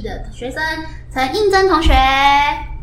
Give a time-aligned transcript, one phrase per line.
[0.00, 0.62] 系的学生
[1.12, 1.92] 陈映真同学。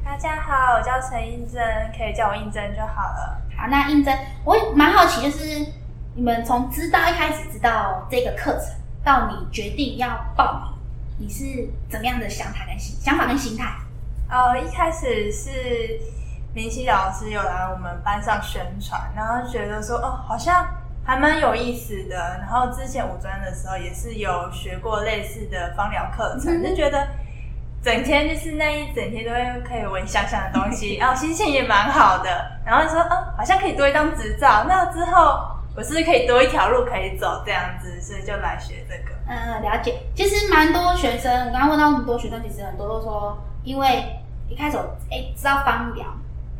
[0.06, 1.60] 大家好，我叫陈映真，
[1.98, 3.42] 可以叫我映真就好了。
[3.58, 4.16] 好，那映真，
[4.46, 5.66] 我蛮好奇，就是
[6.14, 8.70] 你们从知道一开始知道这个课程，
[9.04, 10.78] 到你决定要报
[11.18, 13.66] 名，你是怎么样的想法跟心想法跟心态？
[14.30, 15.50] 呃，一开始是
[16.54, 20.68] 明熙老师有来我们班上宣传，然后觉得说，哦，好像
[21.08, 22.16] 还蛮有意思的。
[22.40, 27.08] 然后之前五专的时候也是有学过类似的芳疗课程，嗯、就觉得
[27.82, 32.30] 整天就是那一整天都会可以闻香香的东西， 然后心情也蛮好的。
[32.66, 35.40] 然后就说，哦，好像可以多一张执照，那之后
[35.76, 39.16] 我是不是可以多一条路可以走这样子，所以就来学这个。
[39.28, 40.00] 嗯，了解。
[40.14, 43.42] 其实蛮多学生，我刚刚问到那么多学生，其实很多都说。
[43.64, 44.06] 因为
[44.48, 44.78] 一开始
[45.12, 46.06] 哎、欸、知道芳疗，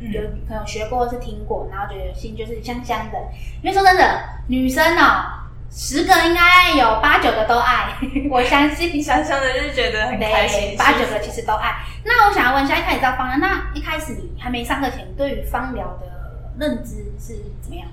[0.00, 3.18] 就可能学过或是听过，然后觉得心就是香香的。
[3.62, 7.92] 因为说真的，女生哦、喔，十个应该有八九个都爱，
[8.30, 10.76] 我相信香香的就是觉得很开心。
[10.76, 11.74] 八九个其实都爱。
[12.04, 16.06] 那我想要问一下，一开始知道芳疗，那一开始你还没上课前，对于芳疗的
[16.58, 17.88] 认知是怎么样？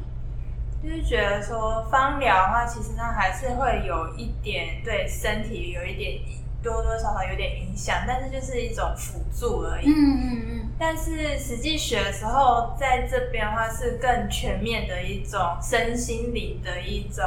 [0.83, 6.19] 就是觉得说芳疗的话，其实它还是会有一点对身体有一点。
[6.65, 9.85] 多多少少有点影响，但是就是一种辅助而已。
[9.87, 10.69] 嗯嗯嗯。
[10.79, 17.23] 但是实际学的时候，在这边的话是更全面的一种身心灵的一种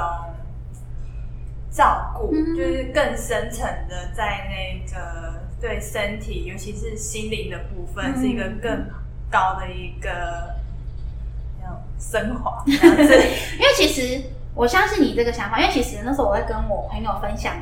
[1.70, 8.86] 照顾，嗯、就是更深层的在那个对身体，尤其是心灵的部分，嗯、是一个更
[9.30, 10.56] 高的一个
[11.98, 12.62] 升华。
[12.66, 14.20] 因为其实
[14.54, 17.54] 我相信你这个想法，因为其实那时候我在跟我朋友分享，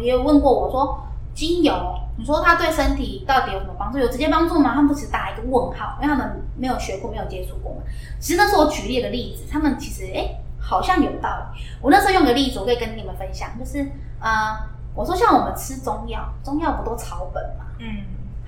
[0.00, 1.02] 也有问过我说。
[1.36, 1.74] 精油，
[2.16, 3.98] 你说它对身体到底有什么帮助？
[3.98, 4.72] 有直接帮助吗？
[4.74, 7.82] 他们不是打一个问号，因为他们没有学过，没有接触过嘛。
[8.18, 11.60] 其实那是我举例的例子，他们其实哎、欸，好像有道理。
[11.82, 13.86] 我那时候用个例子，我可以跟你们分享，就是
[14.18, 14.56] 呃，
[14.94, 17.66] 我说像我们吃中药，中药不都草本嘛？
[17.80, 17.86] 嗯，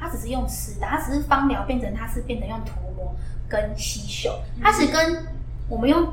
[0.01, 3.15] 它只是用吃的，它只是芳疗变成它是变成用涂抹
[3.47, 5.27] 跟吸嗅，它只跟
[5.69, 6.09] 我们用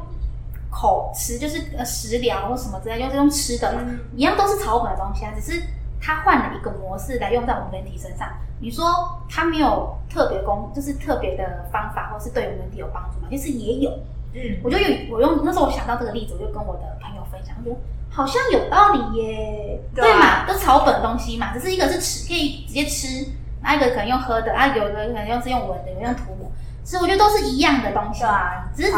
[0.69, 5.63] 口吃，就是呃食疗或什么之类，就是用吃的嘛，嗯、一样都是草本的东西啊，只是。
[6.05, 8.27] 他换了一个模式来用在我们人体身上，
[8.59, 8.85] 你说
[9.27, 13.27] 他没有特别功，就是特别的方法，或是对我们人体有帮助吗？
[13.31, 13.89] 其实也有，
[14.33, 17.77] 嗯，我就有我用那时候我想到这个例子，我就跟我的朋友分享，我觉得
[18.11, 23.31] 好像有道理耶，对，嘛，都草本东西嘛，只是一个是吃，可以直接吃，
[23.63, 26.51] 那一个可能用喝的，啊，有的可能用是用闻的，有的用涂抹，
[26.83, 28.93] 其实我觉得都是一样的东西，对啊，只是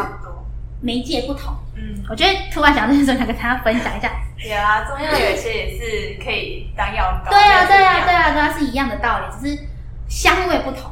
[0.82, 1.56] 媒介不同。
[1.76, 4.12] 嗯，我觉得突然想到这时候想跟大家分享一下。
[4.46, 7.32] 有啊，中药有些也是可以当药膏。
[7.32, 9.68] 对啊，对啊，对啊，对啊，是一样的道理，只是
[10.08, 10.92] 香味不同，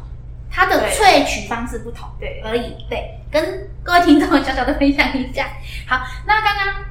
[0.50, 2.76] 它的萃取方式不同，对而已。
[2.90, 5.48] 对，跟 各位听众小小的分享一下。
[5.88, 6.84] 好，那刚刚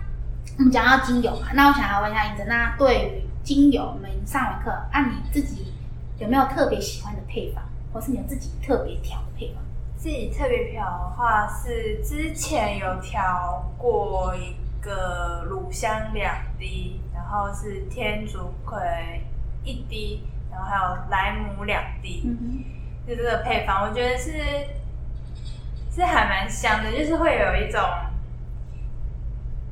[0.59, 5.73] 我们讲到精油嘛，那我想要问一下英子，那对于精油，我们上完课，按、啊、你自己
[6.19, 7.63] 有没有特别喜欢的配方，
[7.93, 9.63] 或是你自己特别调的配方？
[9.97, 18.79] 自己特别调的话，是之前有调过一个乳香两滴，然后是天竺葵
[19.63, 22.65] 一滴，然后还有莱姆两滴，嗯、
[23.07, 24.33] 就这个配方，我觉得是
[25.91, 27.81] 是还蛮香的，就是会有一种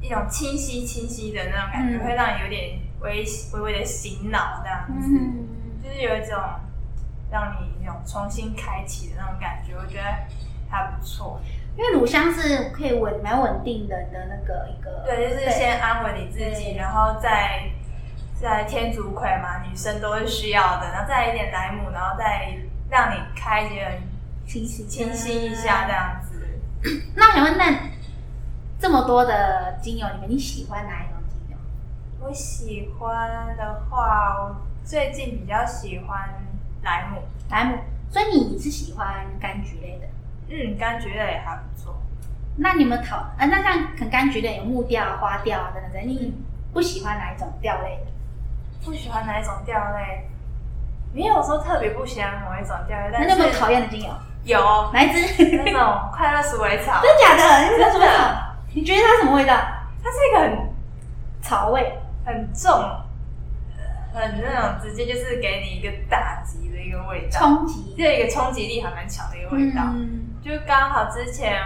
[0.01, 3.25] 一种清晰清晰的那种感觉，嗯、会让你有点微
[3.55, 5.49] 微微的醒脑这样子，嗯、
[5.83, 6.39] 就是有一种。
[7.31, 10.05] 让你那种重新开启的那种感觉，我觉得
[10.69, 11.41] 还不错。
[11.77, 17.71] 因为乳香是可以稳蛮稳定的的那个一个，对，就是先安稳你自己，然后再
[18.41, 22.57] 再天竺葵嘛，女生都是需要的，然后再一点莱姆，然后再
[22.91, 24.03] 让你开点
[24.47, 26.61] 清新清新一下这样子。
[27.15, 27.79] 那我想问，那
[28.79, 31.57] 这么多的精油里面，你喜欢哪一种精油？
[32.21, 36.29] 我喜欢的话，我最近比较喜欢。
[36.85, 37.79] 莱姆，莱姆，
[38.11, 40.07] 所以你是喜欢柑橘类的？
[40.53, 41.99] 嗯，柑橘类也还不错。
[42.57, 43.47] 那你们讨啊？
[43.47, 46.35] 那像很柑橘类有木调、花调啊等等，你
[46.75, 48.13] 不喜欢哪一种调类的？
[48.85, 50.29] 不喜欢哪一种调类？
[51.15, 54.11] 没有说特别不喜欢某一种调类，但是那有没有讨厌的精油？
[54.45, 55.63] 有，哪一支？
[55.65, 57.01] 那种快乐鼠尾草。
[57.03, 57.69] 真的假的？
[57.93, 58.57] 真的？
[58.75, 59.55] 你觉得它什么味道？
[60.03, 60.75] 它是一个很
[61.41, 62.71] 草味，很重。
[64.15, 69.83] 很那种直接就是给你一个打击的一个味道，冲击，这一个冲击力还蛮强的一个味道。
[69.95, 71.57] 嗯、就刚好之前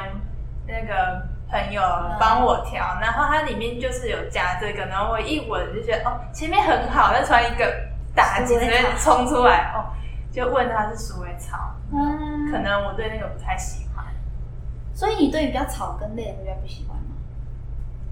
[0.66, 1.80] 那个朋友
[2.20, 9.88] 帮我调，嗯、然后它里面就是有加这个，然后我一闻就觉得哦，前面很好，再穿一个打击直接冲出来哦，
[10.30, 14.04] 就问他是鼠尾草，嗯，可能我对那个不太喜欢。
[14.94, 17.16] 所以你对比较草根类的比较不喜欢吗？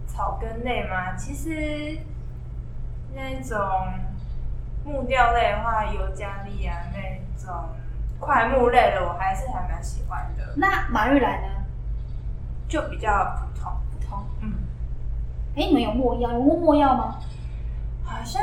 [0.06, 1.98] 草根类吗，其实
[3.14, 3.58] 那种
[4.84, 7.00] 木调类的话，尤加利啊那
[7.42, 7.52] 种
[8.24, 10.54] 桧木类的，我还是还蛮喜欢的。
[10.56, 11.48] 那马玉兰呢？
[12.68, 14.24] 就比较普通，普通。
[14.40, 14.52] 嗯。
[15.56, 16.32] 哎、欸，你们有没药？
[16.32, 17.16] 有摸没药吗？
[18.04, 18.42] 好像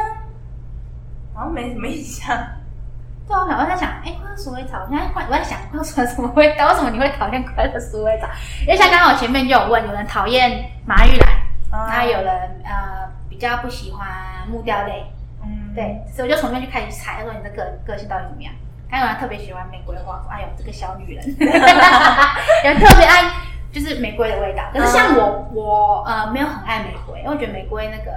[1.34, 2.36] 好像没什么印象。
[3.28, 6.68] 对啊，我在想，哎、欸，快乐鼠尾草，我现在快我在想，快乐鼠尾草什么味道？
[6.70, 8.28] 为什么你会讨厌快乐鼠尾草？
[8.62, 14.08] 因为像刚刚我前面就有问，有人讨厌马玉兰，然后有人呃比较不喜欢
[14.50, 15.06] 木雕类，
[15.44, 18.54] 嗯，对，所以我就从那边就开始猜，说你的个个性到底怎么样？
[18.92, 23.32] 刚刚有人特别喜欢玫瑰花，哎呦，这个小女人， 有人特别爱
[23.72, 24.64] 就是玫瑰的味道。
[24.74, 28.12] 可是像我，我呃没有很爱玫瑰，因为我觉得玫瑰那个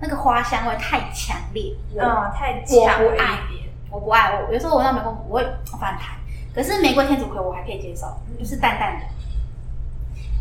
[0.00, 3.70] 那个花香味太强烈，嗯，太强烈。
[3.90, 5.46] 我不爱我，有时候闻到玫瑰我会
[5.78, 6.16] 反弹，
[6.54, 8.06] 可是玫瑰天竺葵我还可以接受，
[8.38, 9.04] 就是淡淡的。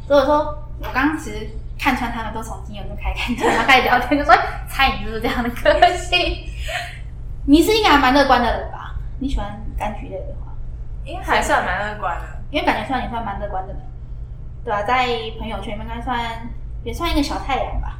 [0.07, 0.38] 所以说，
[0.80, 4.34] 我刚刚其实看穿他们都从精油就开始看，然后开始聊天，就说
[4.69, 6.48] 猜你是不是这样的个性？
[7.46, 8.93] 你是应该还蛮乐观的人吧？
[9.24, 10.52] 你喜欢柑橘类的话，
[11.06, 13.81] 应该还算蛮乐观的，因为感觉算你算蛮乐观的人，
[14.66, 15.08] 对啊，在
[15.40, 16.50] 朋友圈里面应该算
[16.84, 18.00] 也算一个小太阳吧？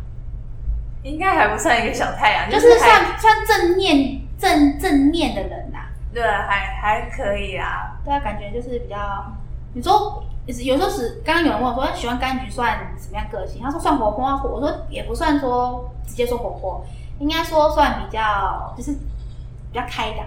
[1.04, 4.20] 应该还不算一个小太阳，就是算算正面。
[4.36, 7.98] 正正面的人呐、啊，对，还还可以啊。
[8.04, 8.98] 对啊，感觉就是比较，
[9.74, 13.62] 你说有时候是刚刚有人问我说喜欢柑橘算什么样个性？
[13.64, 16.86] 他说算活泼啊，我说也不算说直接说活泼，
[17.20, 19.00] 应该说算比较就是比
[19.74, 20.26] 较开朗，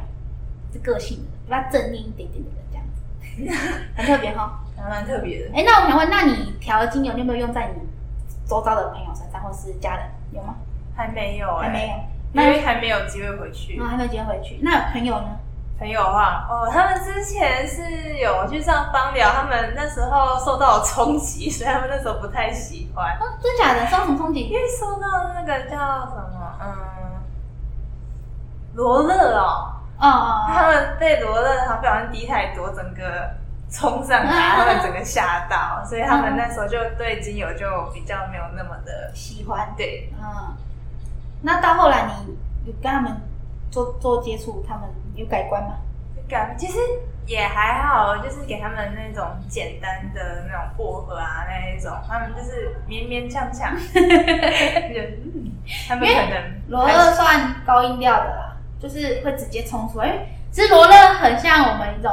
[0.77, 5.51] 是个性的，比较正面一点点的人这样子， 很特别哈，还蛮特别的。
[5.55, 7.81] 哎、欸，那我想问，那你调的精油你有没有用在你
[8.47, 10.55] 周遭的朋友身上或是家人有吗？
[10.95, 11.95] 还没有、欸，还没有。
[12.33, 14.59] 因为还没有机会回去，哦，还没有机会回去。
[14.63, 15.39] 那朋友呢？
[15.79, 23.17] 朋友的话，哦，他们之前是有去上芳疗，他们那时候受到了冲击， 所以他们那时候不太喜欢。
[23.21, 23.87] 哦，真假的？
[23.87, 24.41] 受什么冲击？
[24.41, 25.77] 因为受到那个叫
[26.09, 26.67] 什么，嗯，
[28.75, 33.31] 罗勒哦，哦哦，他们被罗勒他不小心滴太多，整个
[33.71, 39.73] 冲上来， 他们整个吓到，所以他们那时候就对精油就比较没有那么的喜欢。
[39.77, 40.55] 对，嗯。
[41.43, 42.35] 那到后来，你
[42.67, 43.21] 有跟他们
[43.71, 45.75] 做做接触，他们有改观吗？
[46.29, 46.79] 改，其实
[47.27, 53.71] 也还好，就是给他们那种简单的那种薄荷啊，那一种，他们就是勉勉强强。
[55.89, 60.07] 他们可能罗勒算高音调的啦，就是会直接冲出来。
[60.07, 62.13] 因为其实罗勒很像我们一种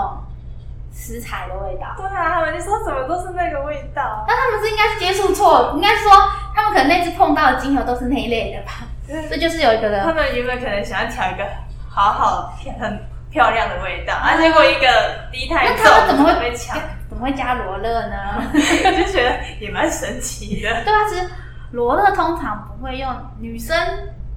[0.93, 1.87] 食材的味道。
[1.97, 4.25] 对啊，他们就说怎么都是那个味道。
[4.27, 6.11] 那他们是应该是接触错，应该是说
[6.53, 8.87] 他们可能那次碰到的精油都是那一类的吧。
[9.29, 11.45] 这就是有一个人，他们原本可能想要调一个
[11.89, 12.99] 好好很
[13.29, 14.87] 漂亮的味道，啊，结果一个
[15.31, 16.77] 低太重，那他们怎么会被抢？
[17.09, 18.41] 怎么会加罗勒呢？
[18.53, 20.69] 就觉得也蛮神奇的。
[20.83, 21.29] 对啊，其实
[21.71, 23.77] 罗勒通常不会用，女生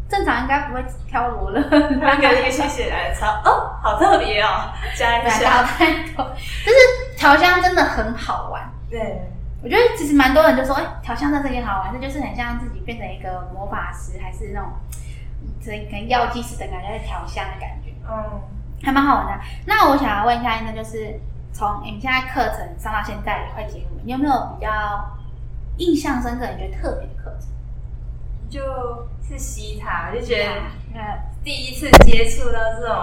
[0.09, 1.61] 正常应该不会挑罗勒。
[1.71, 5.63] 那个一个心血来潮，哦，好特别哦，加一下。
[5.63, 6.25] 太多，
[6.65, 8.63] 就是调香真的很好玩。
[8.91, 9.21] 对。
[9.63, 14.71] 我觉得其实蛮多人就说，哎、欸，调香这个好玩，这就是很像自己变成一个魔法师，还是那种，
[15.61, 18.41] 这可能药剂师的感觉，在调香的感觉，嗯，
[18.85, 19.45] 还蛮好玩的。
[19.67, 21.19] 那我想要问一下，那就是
[21.53, 24.71] 从你们现在课程上到现在快结束，你有没有比较
[25.79, 27.49] 印象深刻、你觉得特别的课程？
[28.49, 30.51] 就是西塔，我就觉得，
[30.95, 31.01] 嗯，
[31.45, 32.97] 第一次接触到这种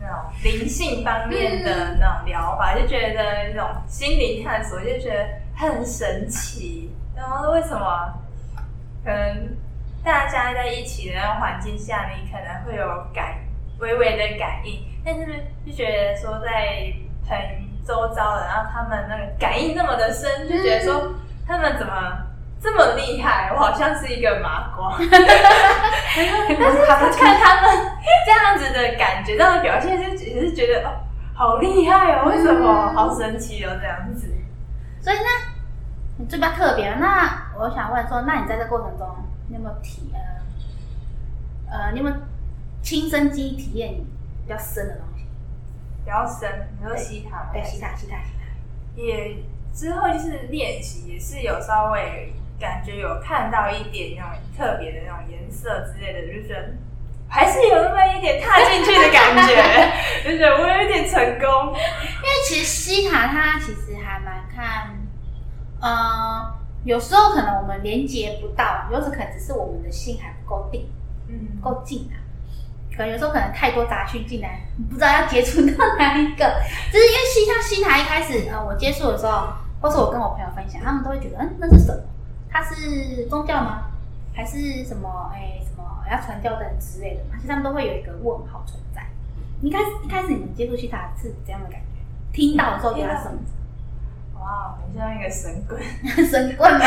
[0.00, 5.40] 那种灵性方面的那种疗法，就觉得那种心灵探索，就觉得。
[5.60, 8.14] 很神奇，然后为什么？
[9.04, 9.54] 可能
[10.02, 13.34] 大家在一起的那种环境下，你可能会有感
[13.78, 16.90] 微微的感应，但是就觉得说在
[17.28, 17.38] 很
[17.86, 21.12] 周遭的，然后他们那个感应那么的深，就觉得说
[21.46, 21.92] 他们怎么
[22.60, 23.50] 这么厉害？
[23.52, 25.06] 我好像是一个麻瓜， 但
[26.72, 26.76] 是
[27.18, 27.92] 看他们
[28.26, 31.00] 这样子的感觉，这样的表现，就只是觉得哦，
[31.34, 32.92] 好厉害哦，为什么？
[32.92, 34.30] 好神奇哦，这样子。
[35.00, 35.24] 所以呢，
[36.18, 36.92] 你最比较特别。
[36.96, 39.08] 那我想问说，那你在这过程中，
[39.48, 40.20] 你有没有体呃
[41.72, 42.16] 呃，你有没有
[42.82, 45.24] 亲身经历体验比较深的东西？
[46.04, 47.48] 比较深，你说西塔？
[47.52, 48.44] 对，西塔，西塔，西塔。
[48.96, 49.36] 也
[49.72, 56.68] 之后就是练习，也是有稍微感觉有看到一点那种特别的那种颜色之类的，就觉得
[57.28, 59.56] 还是有那么一点踏进去的感觉，
[60.30, 61.72] 就觉得我有一点成功。
[61.72, 64.90] 因为其实西塔它其实还蛮看。
[65.82, 66.52] 嗯，
[66.84, 70.86] 有时候可能我们连接不到，有时候可能只是我们的心还不够定，
[71.28, 72.20] 嗯，不够静啊。
[72.94, 76.44] 可能有时候可能太多杂讯进来，你不知道要接触到哪一个。
[76.92, 79.48] 就是因为西像西塔一开始，呃，我接触的时候，
[79.80, 82.02] 或是我跟我朋友分享，他们都会觉得，嗯，那是什么？
[82.50, 83.84] 它是宗教吗？
[84.34, 89.02] 还是什么哎什么要传教的之类的嘛，其实他们都会有一个问号存在。
[89.60, 91.86] 你开始一开始你们接触西塔是怎样的感觉？
[92.32, 93.38] 听到的时候觉得什么？
[94.40, 95.82] 哇，很像一个神棍，
[96.26, 96.78] 神棍吗？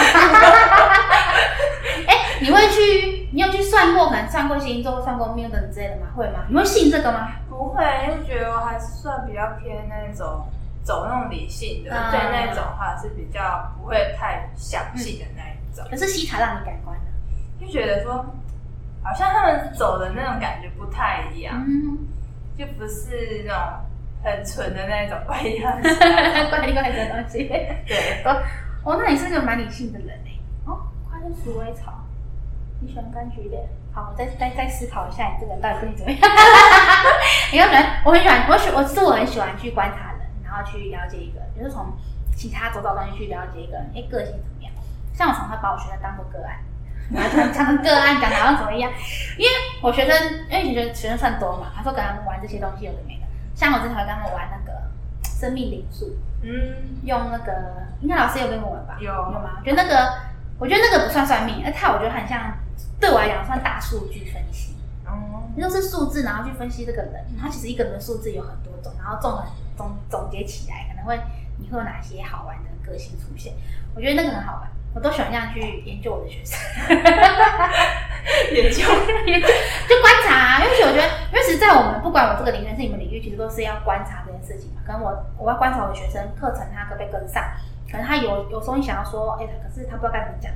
[2.08, 3.30] 哎、欸，你会去？
[3.34, 4.08] 你有去算过？
[4.10, 6.08] 可能算过星座、算过命等之类的吗？
[6.16, 6.46] 会吗？
[6.50, 7.30] 你会信这个吗？
[7.50, 10.48] 不会，因为觉得我还是算比较偏那种
[10.84, 15.90] 走那种理性的，嗯、对那种话是比较不会太详细的那一种。
[15.90, 18.14] 可是西塔让你改观的，就觉得说
[19.04, 21.98] 好像他们走的那种感觉不太一样，嗯、
[22.58, 23.62] 就不是那种。
[24.26, 27.44] 很纯的那种怪样子， 怪怪的东西。
[27.44, 28.24] 对，
[28.86, 30.32] 哦，那你是个蛮理性的人哎。
[30.66, 30.80] 哦，
[31.12, 31.92] 花生鼠尾草，
[32.80, 33.68] 你喜欢柑橘类？
[33.92, 36.22] 好，我再再再思考一下，你这个人到底跟你怎么样？
[37.52, 41.86] 你要喜欢，我很喜欢，我喜我是我很喜欢去观察人，然后去了解一个人，就是从
[42.34, 44.36] 其他周遭东西去了解一个人，哎，个性？
[45.14, 46.58] 像我常常把我学生当做个案，
[47.14, 48.92] 然后常常个案讲好像怎么样？
[49.38, 49.52] 因为
[49.82, 53.24] 我学生，因为你觉得学生算多嘛，他说跟他们玩这些东西有的没的。
[53.56, 54.82] 像我之前跟他们玩那个
[55.24, 57.54] 生命灵数，嗯，用那个
[58.02, 58.98] 应该老师有跟我玩吧？
[59.00, 59.58] 有有吗？
[59.60, 60.14] 我觉得那个，
[60.58, 62.58] 我觉得那个不算算命，而它我觉得很像，
[63.00, 64.76] 对我来讲算大数据分析。
[65.06, 69.44] 哦，那就是数字，然后去分析这个人，他其实一个人的数字有很多种，然后综合
[69.78, 71.20] 总总结起来，可能会
[71.60, 73.54] 你会有哪些好玩的个性出现？
[73.94, 74.70] 我觉得那个很好玩。
[74.96, 76.60] 我都喜欢这样去研究我的学生，
[78.54, 78.84] 研究
[79.26, 79.48] 研究
[79.90, 84.82] 就观察啊，因为我觉得，因为其实在我们不管我这个领域是你们领域，其实都是要观察这件事情嘛。
[84.86, 87.44] 可能我我要观察我的学生课程，他可不可以跟上？
[87.92, 90.52] 可能他有有时候你想要说，哎、欸，可是他不知道该怎么讲。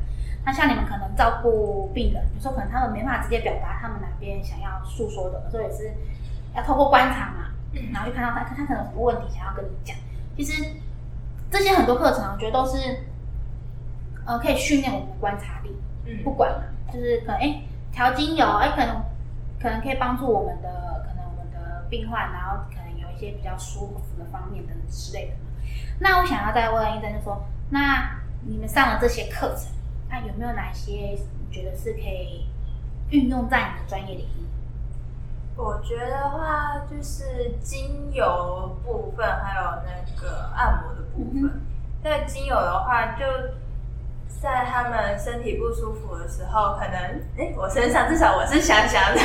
[0.46, 5.92] 那像你们可能照顾病人，有时候可能他们没办法直接表达他们哪边想要诉说的，所以也是
[6.56, 7.50] 要透过观察嘛，
[7.92, 9.98] 然后就看到他他可能有什么问题想要跟你讲。
[10.38, 10.64] 其实
[11.50, 12.78] 这些很多课程，我觉得都是。
[14.28, 15.74] 呃，可以训练我们的观察力，
[16.06, 17.62] 嗯，不管嘛，就是可能哎，
[17.94, 19.02] 调精油，哎，可能
[19.60, 25.34] 可能可以帮助我们的，可能我们的病患，然后可能有一些比较舒服的方面等等之类的。
[26.00, 29.72] 那我想要再问一下，就是说，那你们上了这些课程，
[30.10, 32.50] 那有没有哪些你觉得是可以
[33.10, 34.46] 运用在你的专业领域？
[35.56, 41.62] 我觉得的话，就是精油部分，还有那个按摩的部分。
[42.04, 43.26] 在、嗯、精油的话，就
[44.42, 46.96] 在他们身体不舒服的时候，可能
[47.38, 49.20] 哎，我身上至少我是香香的，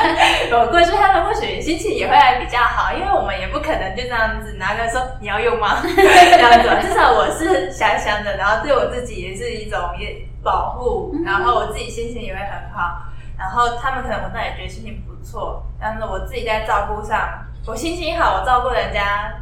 [0.58, 5.78] 我过去他们或许心情也会还比较好，因为我们也不可能就这样子拿个说你要用吗？
[5.86, 13.02] 这样子，至少我是香香的，然后对我自己也是一种也保护，然后我自己心情也会很好，
[13.38, 17.20] 然后他们可能闻到也觉得心情不错，但是我自己在照顾上，
[17.66, 19.32] 我心情好，我照顾人家。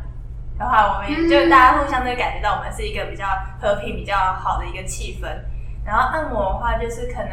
[0.59, 3.27] 的话，我们也就大家互相都感觉到我们是一个比较
[3.61, 5.27] 和平、比较好的一个气氛。
[5.85, 7.31] 然后按摩的话，就是可能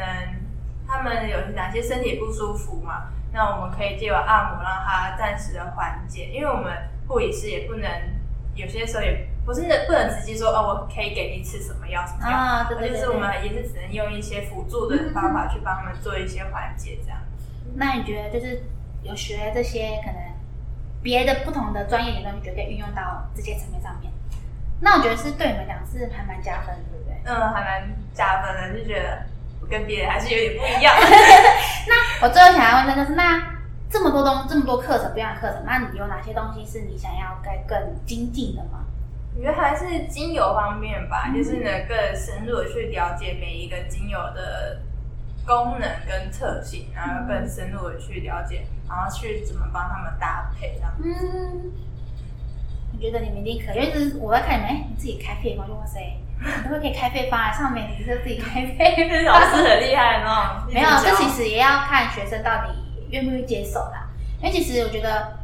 [0.88, 6.30] 他们有哪些身体不舒服嘛，那我们可以借由按摩让他暂时的缓解。
[6.34, 6.74] 因为我们
[7.08, 7.90] 护理师也不能
[8.56, 17.20] 有些时候也不是不能直接说哦，我可以给你吃什么药什么药啊，对对对，就是我们也是只能用一些辅助的方法去帮他们做一些缓解这样。
[17.76, 18.64] 那你觉得就是
[19.04, 20.31] 有学这些可能？
[21.02, 24.12] 别的不同的专业理论，你觉得可以运用到这些层面上面？
[24.80, 27.22] 那我觉得是对你们讲是还蛮加分的，对不对？
[27.26, 29.24] 嗯，还蛮加分的，就觉得
[29.62, 30.94] 我跟别人还是有点不一样。
[31.88, 33.42] 那我最后想要问的就是，那
[33.90, 38.86] 这么多东这么多课程不一样的课程，那你有哪些东西是你想要该更精进的吗？
[39.36, 44.80] 我觉得还是精油方面吧，嗯、就是能更深入的去了解每一个精油的。
[45.44, 50.92] 功能跟特性，然后更深入的去了解，嗯、然后去怎么帮他们搭配这样。
[51.02, 51.72] 嗯，
[52.94, 56.00] 我觉得你们一定可以，因为是我在看你们，哎，你自己开配方，哇塞，
[56.38, 60.68] 你都会可以开配方啊，上面你是自己开配，老师很厉害哦。
[60.70, 62.76] 没有，这其实也要看学生到底
[63.12, 64.10] 愿不愿意接受啦。
[64.42, 65.40] 因为其实我觉得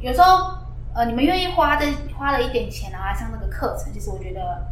[0.00, 0.58] 有时候，
[0.94, 1.84] 呃，你们愿意花的
[2.16, 4.64] 花了一点钱，然后来上那个课程，其实我觉得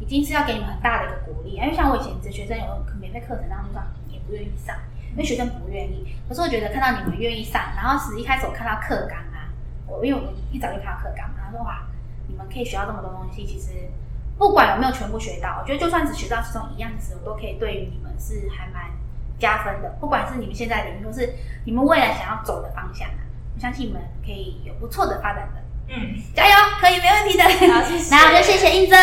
[0.00, 1.56] 一定是要给你们很大的一个鼓励。
[1.56, 3.84] 因为像我以前的学生有免费课程，然后就上。
[4.26, 4.74] 不愿意上，
[5.14, 6.14] 因为学生不愿意。
[6.28, 9.48] 可是我觉得看到你们愿意上，然后是一开始我看到课纲啊，
[9.86, 11.82] 我因为我一早就看到课纲，然后说哇，
[12.28, 13.46] 你们可以学到这么多东西。
[13.46, 13.90] 其实
[14.36, 18.90] 不管有没有全部学到，我觉得就算只学到其中一样的时候，都可以对于你们是还蛮
[19.38, 19.96] 加分的。
[20.00, 23.22] 不管是你们现在的，或是你们未来想要走的方向啊，
[23.54, 25.60] 我相信你们可以有不错的发展的。
[25.86, 27.44] 嗯，加油，可以没问题的。
[27.44, 28.14] 好，谢谢。
[28.14, 28.98] 那我就谢谢英珍，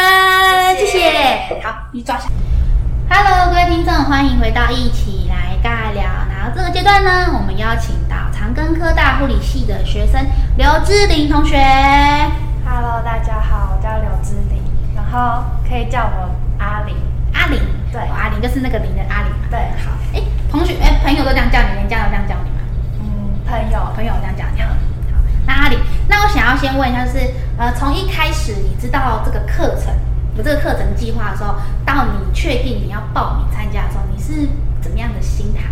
[0.78, 1.62] 谢谢。
[1.62, 2.28] 好，你抓下。
[3.08, 5.11] Hello，各位听众，欢迎回到一起来
[5.62, 6.04] 尬聊。
[6.30, 10.26] 然后这个阶段呢，我们邀请到长庚科大护理系的学生
[10.58, 11.58] 刘志玲同学。
[12.66, 14.62] Hello，大家好，我叫刘志玲，
[14.96, 16.96] 然后可以叫我阿玲。
[17.34, 17.60] 阿玲，
[17.92, 19.32] 对，阿玲就是那个玲的阿玲。
[19.50, 19.92] 对，好。
[20.14, 22.60] 哎，同学哎，朋友都这样叫你，人家都这样叫你吗？
[23.00, 24.70] 嗯，朋友朋友这样讲，这样。
[25.12, 27.20] 好，那阿玲，那我想要先问一下，就是
[27.58, 29.94] 呃，从一开始你知道这个课程
[30.36, 35.64] 有这个课程计划的时候，到你确定你要报名参加的时候，你是怎么样的心态？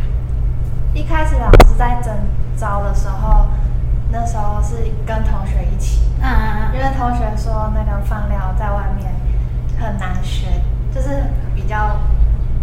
[0.94, 2.14] 一开始老师在征
[2.56, 3.48] 招的时候，
[4.12, 9.12] 那时候是跟同学一起，嗯嗯嗯，因为同学说那个放疗在外面
[9.78, 10.48] 很难学，
[10.94, 11.24] 就是
[11.56, 11.98] 比较。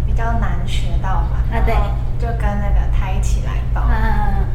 [0.07, 1.75] 比较难学到嘛，啊对，
[2.17, 4.45] 就跟那个他一起来报，嗯嗯嗯，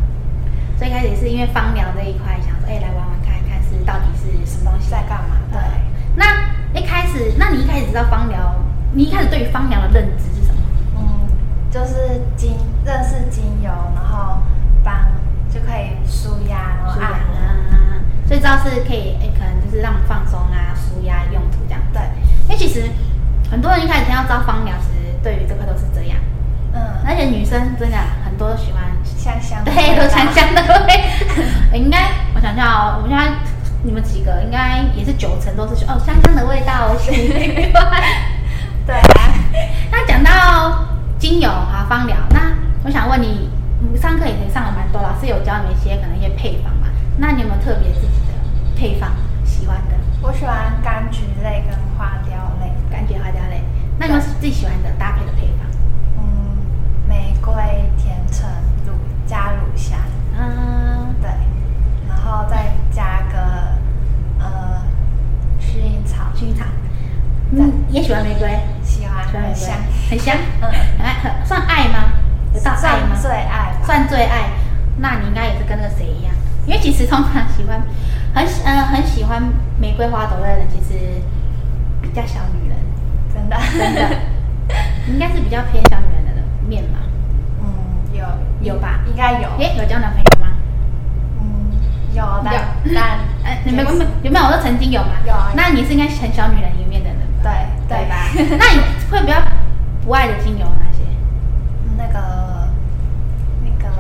[0.77, 5.37] 所以开始也是因为芳疗这一块，想说哎来玩玩看看是到底是什么东西在干嘛？
[5.53, 5.61] 对，
[6.17, 6.25] 那
[6.75, 8.57] 一开始，那你一开始知道芳疗，
[8.93, 10.25] 你一开始对于芳疗的认知
[11.73, 14.39] 就是精认识精油，然后
[14.85, 14.95] 帮
[15.53, 17.99] 就可以舒压，然后按摩，啊，
[18.29, 21.81] 所以知道是可以哎，可能就是让放松啊，舒压用途这样。
[21.93, 22.03] 对，
[22.45, 22.91] 因为其实
[23.51, 24.89] 很多人一开始听到招芳疗时。
[25.23, 26.19] 对于这块都是这样，
[26.73, 31.01] 嗯，而且女生真的很多都喜欢香香，对，都香香的味。
[31.79, 33.37] 应该我想想哦，我们家
[33.85, 38.03] 你们几个应该也是九成都是哦香香的味道，喜欢。
[38.85, 39.33] 对啊，
[39.93, 40.89] 那讲到
[41.23, 42.53] 精油和芳疗，那
[42.83, 43.49] 我想问你，
[43.97, 46.89] 上课已经上了蛮多，老师有教你们一些可能一些配方嘛？
[47.17, 48.35] 那你有没有特别自己的
[48.75, 49.09] 配方
[49.45, 49.95] 喜欢的？
[50.21, 50.52] 我喜欢
[77.13, 77.83] 通常喜欢
[78.35, 79.43] 很呃很喜欢
[79.79, 81.21] 玫瑰花朵的人，其实
[82.01, 82.79] 比较小女人。
[83.35, 84.17] 真的，真的，
[85.13, 87.01] 应该是比较偏小女人的面嘛。
[87.61, 87.69] 嗯，
[88.15, 88.25] 有
[88.63, 89.01] 有吧？
[89.07, 89.49] 应该有。
[89.59, 90.53] 诶，有交男朋友吗？
[91.39, 91.73] 嗯，
[92.15, 92.51] 有的。
[92.95, 94.11] 但 哎，你们有没有？
[94.23, 94.47] 有没有？
[94.47, 95.11] 我说曾经有嘛。
[95.27, 95.53] 有啊。
[95.55, 97.19] 那你是应该很小女人一面的人。
[97.43, 97.53] 对
[97.89, 98.25] 对吧？
[98.59, 99.37] 那你会比较
[100.03, 101.05] 不爱的精油哪些？
[101.99, 102.69] 那个
[103.63, 103.91] 那个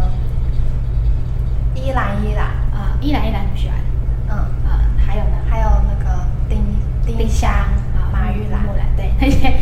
[1.75, 2.32] 依兰依兰啊，
[3.03, 3.77] 依兰依兰很喜欢。
[4.31, 4.71] 嗯呃，
[5.07, 5.37] 还有呢？
[5.51, 6.65] 还有那个丁
[7.05, 8.62] 丁香啊，马玉兰。
[8.97, 9.53] 对那些，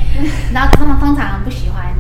[0.52, 1.94] 然后他们通常不喜欢，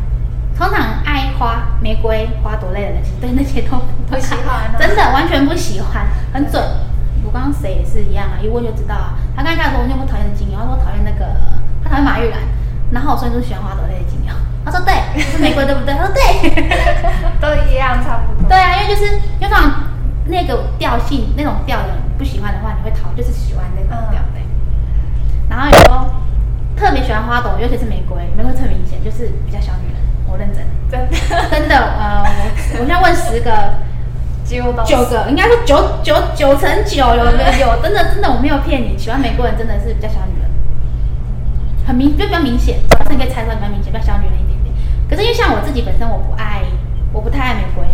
[0.58, 6.62] 通常爱花、玫瑰花朵类的人，对那些都不喜欢， 真的完全不喜欢，很准。
[7.24, 9.14] 我刚刚谁也是一样啊，一问就知道啊。
[9.36, 11.24] 他刚开始说我就不讨厌的精油，他说讨厌那个，
[11.84, 12.40] 他讨厌马玉兰，
[12.90, 14.32] 然后我说你就喜欢花朵类的精油，
[14.64, 15.94] 他说对，是玫瑰对不对？
[15.94, 16.20] 他说对，
[17.40, 18.48] 都一样差不多。
[18.48, 19.06] 对啊，因为就是
[19.38, 19.84] 因为通常
[20.30, 24.40] 那个调性那种调的不喜欢的话，你会讨，就是喜欢那种调的。
[25.48, 26.06] 然后有时候。
[26.76, 30.00] 特别喜欢花朵，尤其是玫瑰，玫瑰特别明显，就是比较小女人。
[30.26, 33.74] 我认真，真的真的，呃，我我现在问十个，
[34.48, 37.68] 九九个，应该说九九九成九有没有？
[37.68, 38.96] 有，真的真的，我没有骗你。
[38.96, 40.48] 喜欢玫瑰人真的是比较小女人，
[41.86, 44.74] 很明就比较明显，但是你可以猜出来比较明显，比较小女人一点点。
[45.06, 46.62] 可是因为像我自己本身，我不爱，
[47.12, 47.84] 我不太爱玫瑰，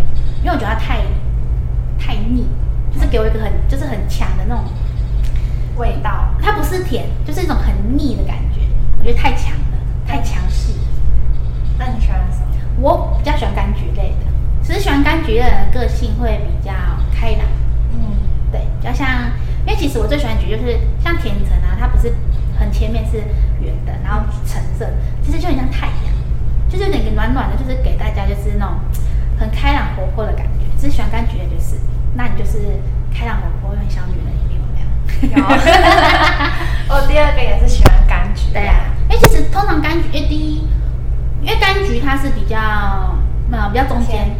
[0.45, 1.03] 因为我觉得它太
[2.07, 2.47] 太腻，
[2.95, 4.65] 就是给我一个很就是很强的那种
[5.77, 6.29] 味道。
[6.41, 8.61] 它不是甜，就是一种很腻的感觉。
[8.97, 10.73] 我觉得太强了，太强势。
[11.77, 12.47] 那你喜欢什么？
[12.79, 14.27] 我比较喜欢柑橘类的，
[14.63, 16.73] 其实喜欢柑橘的人个性会比较
[17.13, 17.41] 开朗。
[17.93, 18.17] 嗯，
[18.53, 19.09] 对，比较像，
[19.67, 22.15] 因为其实我最喜欢橘就是像甜橙啊，它不是
[22.57, 23.19] 很前面是
[23.61, 24.89] 圆的，然后橙色，
[25.25, 26.15] 其实就很像太阳，
[26.69, 28.77] 就是有点暖暖的，就是给大家就是那种
[29.39, 30.65] 很开朗活泼的感觉。
[30.79, 31.77] 只是喜欢柑橘的就是，
[32.17, 32.81] 那你就是
[33.15, 34.59] 开朗活泼、很小女人一面，
[35.23, 35.39] 有没有？
[35.39, 35.47] 有。
[36.89, 38.51] 我 第二个也是喜欢柑橘。
[38.53, 38.75] 对啊。
[39.09, 40.69] 哎，其实通常柑橘，因为第一，
[41.43, 42.57] 因为柑橘它是比较，
[43.53, 44.31] 呃，比较中间，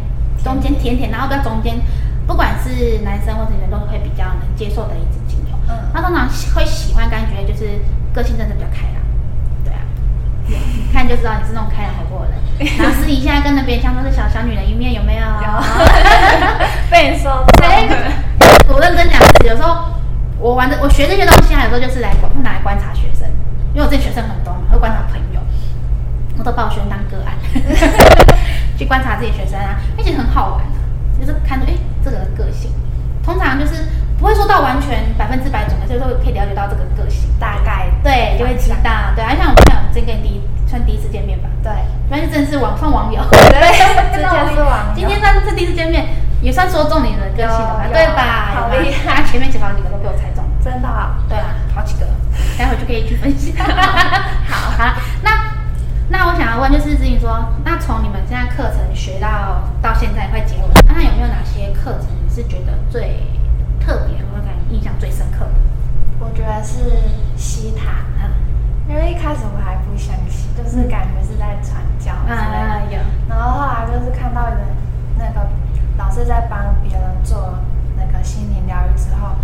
[0.43, 1.79] 中间甜甜，然后比较中间，
[2.25, 5.55] 不管是男生或者女生都会比较能接受的一支精油。
[5.69, 7.79] 嗯，那通常会喜欢柑橘，就是
[8.13, 9.01] 个性真的比较开朗。
[11.07, 12.37] 就知道你是那种开朗活泼的人。
[12.77, 15.21] 然后私底下跟那边像都是小小女人一面，有没有？
[15.21, 15.47] 有。
[16.89, 17.67] 被你说对，
[18.67, 19.93] 我认真讲，有时候
[20.39, 23.27] 我玩的，我学这些东西啊，有时候就是来观，拿来观察学生。
[23.73, 25.39] 因为我这学生很多嘛，会观察朋友，
[26.37, 27.35] 我都把我学生当个案，
[28.75, 30.81] 去观察自己学生啊，而且很好玩啊，
[31.19, 32.71] 就是看出哎这个人个性，
[33.21, 33.85] 通常就是
[34.17, 41.71] 不会说到完全百分之百准的，所以说可以了解到这个个性，大概对就会知道，对，啊像我们俩今天跟你第一算第一次见面吧，对，
[42.09, 43.39] 反正真的是网上网友， 对，
[44.11, 46.05] 真的是网友，今天算是第一次见面，
[46.41, 48.51] 也算说中你的个性了，对吧？
[48.53, 50.87] 好厉害，他前面几条你们都被我猜中，真的，
[51.29, 52.05] 对啊，好几个。
[52.57, 53.53] 待会就可以去分析。
[53.57, 53.65] 好，
[54.77, 55.29] 好，那
[56.09, 63.21] 那我想要问，就是至于你说，那从你们现在课程学到到现在快结尾，那有没有哪些课程你是觉得最
[63.79, 65.51] 特别或者感觉印象最深刻的？
[66.19, 66.79] 我觉得是
[67.35, 68.29] 西塔，嗯，
[68.87, 72.97] 因为一开始我还不相信，就是感觉是在传教之类的，啊有，
[73.29, 74.57] 然后后来就是看到人
[75.17, 75.47] 那个
[75.97, 77.59] 老师在帮别人做
[77.97, 79.35] 那个心灵疗愈之后，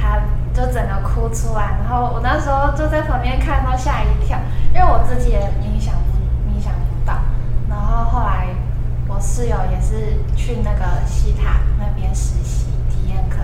[0.00, 0.20] 他
[0.54, 4.38] 就整个哭出来，然后我那时候就在旁边看到吓一跳，
[4.74, 5.94] 因为我自己也冥想
[6.46, 7.14] 冥想不到，
[7.68, 8.46] 然后后来
[9.08, 13.38] 我室友也是去那个西塔那边实习体验课。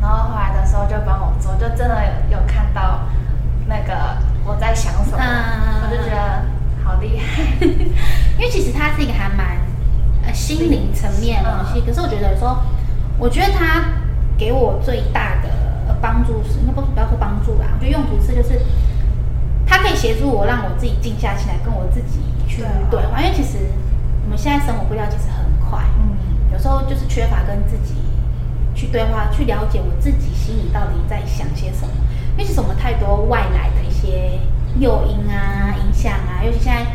[0.00, 3.00] 然后后来的时候就帮我做，就真的有有看到
[3.68, 6.42] 那个我在想什么，嗯、我就觉得
[6.84, 7.42] 好厉害。
[7.60, 9.56] 因为其实它是一个还蛮
[10.26, 12.62] 呃心灵层面的东西，嗯、可是我觉得说，
[13.18, 13.82] 我觉得它
[14.36, 15.48] 给我最大的
[15.88, 18.60] 呃帮助是，应该不不要说帮助啦，我觉得用途是就是
[19.66, 23.22] 它可以协助我，让我自己静下心来，跟我自己去对话。
[23.22, 23.56] 因为其实
[24.24, 26.12] 我们现在生活步调其实很快，嗯，
[26.52, 27.94] 有时候就是缺乏跟自己。
[28.74, 31.92] 去对话，去了解我自己心里到底在想些什么。
[32.32, 34.40] 因为其实我们太多外来的一些
[34.80, 36.86] 诱因啊、影响啊，尤其现在，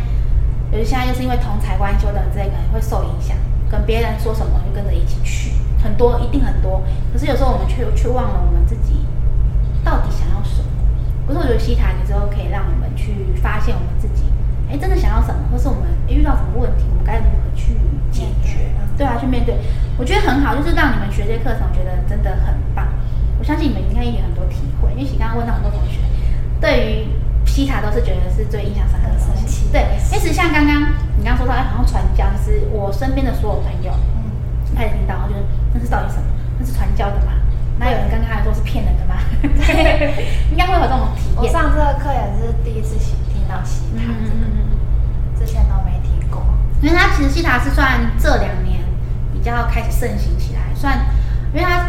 [0.77, 3.35] 尤其现在就是因为同财关系等之类可能会受影响，
[3.67, 6.83] 跟别人说什么就跟着一起去，很多一定很多。
[7.11, 9.01] 可是有时候我们却却忘了我们自己
[9.83, 10.69] 到底想要什么。
[11.25, 14.29] 可是我觉得西塔有时候可以让我们去发现我们自己，
[14.69, 17.73] 哎，真的想要什么，或是我们遇到什么问题，我们该如何去
[18.11, 18.69] 解决？
[18.95, 19.57] 对啊，去面对。
[19.97, 22.85] 我觉得很好，就是让你们学这些课程，我觉得真的很棒。
[23.39, 25.97] 我相信你们应该也有很多体会，因为你刚刚问到很多同学，
[26.61, 27.16] 对于
[27.57, 29.65] 西塔都是觉得是最印象深刻的东西。
[29.73, 29.81] 对，
[30.13, 35.41] 因为像刚刚你刚刚说到，哎，好像传教，就是我身边的所有朋友，嗯，开始听到，我觉得
[35.73, 36.29] 那是到底什么？
[36.59, 37.33] 那是传教的吗？
[37.79, 39.17] 那有人刚刚还说是骗人的吗？
[39.41, 41.37] 对， 应该会有这种体验。
[41.41, 42.93] 我上这个课也是第一次
[43.33, 44.77] 听到西塔，嗯嗯嗯，
[45.33, 46.45] 之前都没听过。
[46.79, 48.85] 因为它其实西塔是算这两年。
[49.33, 50.97] 比较开始盛行起来，算，
[51.53, 51.87] 因为它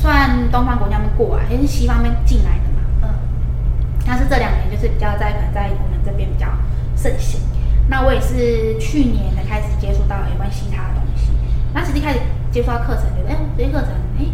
[0.00, 2.65] 算东方国家们过来，也是西方面进来的
[4.06, 6.46] 但是这两年就是比较在可能在我们这边比较
[6.96, 7.40] 盛行。
[7.88, 11.30] 那我也是去年才开始接触到有关西塔的东西。
[11.74, 14.26] 那实际开始接触到课程，觉得哎，这些课程哎，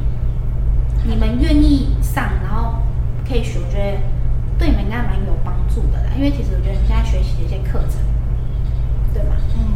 [1.05, 2.83] 你们愿意上，然后
[3.29, 3.99] 可以学，我觉得
[4.59, 6.11] 对你们应该蛮有帮助的啦。
[6.17, 8.01] 因为其实我觉得你现在学习的一些课程，
[9.13, 9.37] 对吗？
[9.57, 9.73] 嗯。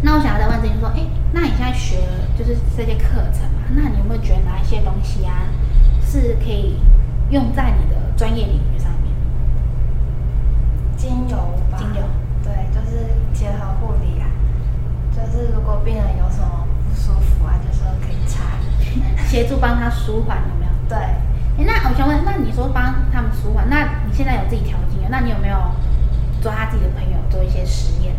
[0.00, 1.02] 那我想要再问，就是说，哎，
[1.32, 1.98] 那你现在学
[2.38, 3.66] 就是这些课程嘛？
[3.74, 5.46] 那你有没有觉得哪一些东西啊，
[6.06, 6.78] 是可以
[7.30, 8.77] 用在你的专业领域上面？
[10.98, 11.36] 精油
[11.70, 12.02] 吧，精油，
[12.44, 14.26] 对，就是结合护理啊，
[15.14, 18.42] 就是如果病人有什么不舒服啊，就是可以擦，
[19.26, 20.72] 协助帮他舒缓，有没有？
[20.88, 20.98] 对。
[21.58, 25.56] 哎，那我想问，那你说帮他们舒缓，那你现在有自己调精油，那你有没有
[26.42, 28.14] 抓自己的朋友做一些实验？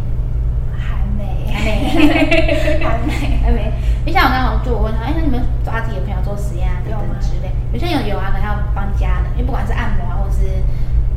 [0.75, 3.71] 还没，还没， 还没，还没。
[4.05, 7.51] 就像我刚刚就我问他，哎，那你们抓自己的朋友做实验啊，等等之类。
[7.71, 10.63] 有些有有啊，可能要帮家人，因为不管是按摩啊，或者是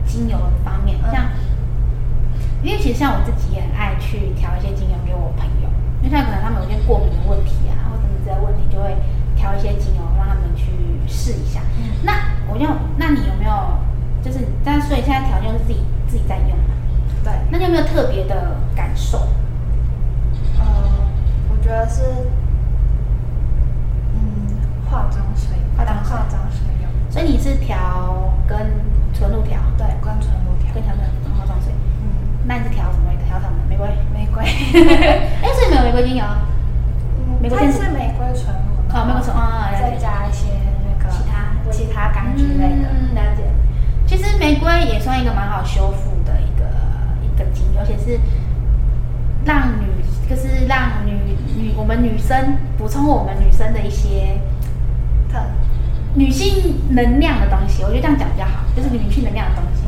[0.07, 1.27] 精油方面，像，
[2.63, 5.69] 因为其实像我自己也很爱去调一些精油给我朋友，
[6.03, 8.97] 因为像可能他们有些过敏的问题啊，或者是这些问题，就会
[9.35, 10.71] 调一些精油让他们去
[11.07, 11.61] 试一下。
[11.79, 12.13] 嗯那
[12.49, 13.53] 我就，那你有没有，
[14.23, 16.75] 就是，但所以现在调就是自己自己在用嘛？
[17.25, 17.33] 对。
[17.51, 19.27] 那你有没有特别的感受？
[21.49, 22.03] 我觉得是，
[24.15, 24.59] 嗯，
[24.91, 26.91] 化妆水，化妆化妆水用。
[27.11, 28.73] 所以你是调跟
[29.15, 29.61] 纯露调？
[29.79, 31.07] 对，跟纯露调，跟调跟化妆水。
[31.07, 31.12] 嗯，
[32.45, 33.13] 那你是调什么？
[33.27, 33.57] 调什么？
[33.69, 33.89] 玫瑰？
[34.13, 34.43] 玫瑰。
[34.45, 36.25] 哎，所以没有玫瑰精油？
[37.19, 38.95] 嗯，玫瑰是玫瑰纯露。
[38.95, 40.49] 哦，玫瑰纯啊，再加一些
[40.85, 42.89] 那个其他其他柑橘类的。
[42.91, 43.43] 嗯，了解。
[44.07, 46.65] 其实玫瑰也算一个蛮好修复的一个
[47.23, 48.21] 一个精油，而且是
[49.45, 49.87] 让女，
[50.29, 51.13] 就是让女。
[51.55, 54.39] 女我们女生补充我们女生的一些
[55.31, 55.39] 特
[56.15, 59.82] 女性能量的东西，我觉得这样讲比较好，就是女性能量的东西。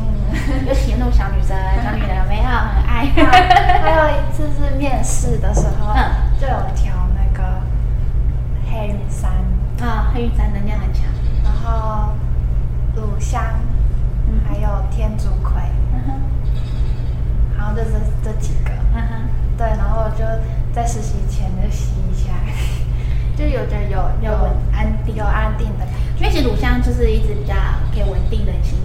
[0.46, 3.06] 嗯，尤其那种小女生、小女人有没有很爱？
[3.82, 6.00] 还有一次是面试的时候，嗯，
[6.40, 7.60] 就有调那个
[8.70, 9.30] 黑云山
[9.86, 11.04] 啊，黑云山能量很强。
[11.42, 12.12] 然后
[12.94, 13.42] 乳香，
[14.28, 15.52] 嗯，还有天竺葵，
[17.56, 17.90] 然后就是
[18.22, 18.70] 这几个，
[19.56, 20.24] 对，然后就。
[20.74, 22.32] 在实习前就吸一下，
[23.38, 25.14] 就有觉得有有稳安定。
[25.14, 26.18] 有安定的感觉。
[26.18, 27.54] 因为其实乳香就是一直比较
[27.94, 28.76] 可以稳定人心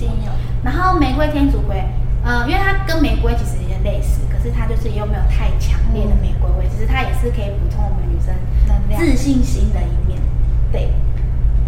[0.00, 0.32] 精油。
[0.64, 1.84] 然后玫瑰、天竺葵，
[2.24, 8.32] 呃，因为它跟玫瑰其实也类似，可是它就是又没有太强烈的玫瑰味，其实它也是可以补充我们女生
[8.66, 10.18] 能量、自信心的一面。
[10.72, 10.90] 对，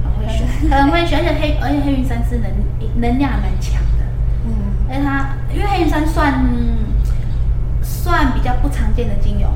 [0.03, 2.51] 很会选， 很会选，而且黑而且黑云杉是能
[2.97, 4.05] 能量蛮强的。
[4.47, 4.53] 嗯，
[4.89, 6.43] 而且它因为黑云杉算
[7.83, 8.69] 算比较不。
[8.73, 9.47] 常见的精油。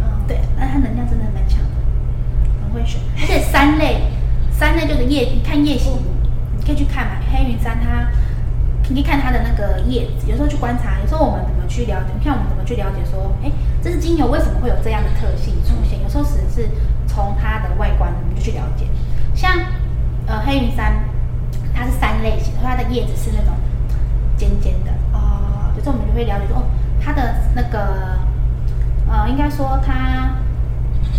[0.00, 1.76] 嗯，对，那它能量真的蛮强的，
[2.62, 3.00] 很会选。
[3.16, 4.02] 而且三类，
[4.50, 6.15] 三类就是夜，你看叶型，你
[6.66, 7.12] 可以去看嘛。
[7.30, 8.08] 黑云杉它，
[8.88, 12.10] 你可以看它的那个叶子，有时候去观察，有时候我们怎么去了解？
[12.18, 13.50] 你看我们怎么去了解说，哎，
[13.82, 16.02] 这支精油为什么会有这样的特性出现？
[16.02, 16.68] 有时候只是
[17.06, 18.86] 从它的外观，我们就去了解。
[19.34, 19.52] 像
[20.26, 20.92] 呃黑云杉，
[21.74, 23.54] 它是三类型，它的叶子是那种
[24.36, 26.62] 尖尖的哦，有时候我们就会了解说，哦，
[27.00, 28.18] 它的那个
[29.08, 30.34] 呃，应该说它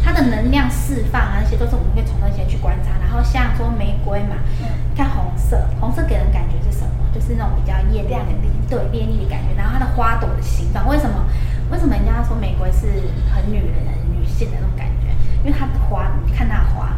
[0.03, 2.91] 它的能量释放啊，那些都是我们会从那些去观察。
[2.99, 6.91] 然后像说玫瑰嘛，嗯，看红色，红色给人感觉是什么？
[7.13, 8.31] 就是那种比较艳亮的，
[8.69, 9.55] 对，艳丽的感觉。
[9.57, 11.25] 然后它的花朵的形状，为什么？
[11.71, 12.87] 为什么人家说玫瑰是
[13.33, 13.75] 很女人、
[14.11, 15.11] 女性的那种感觉？
[15.43, 16.95] 因为它的花，你看它的花。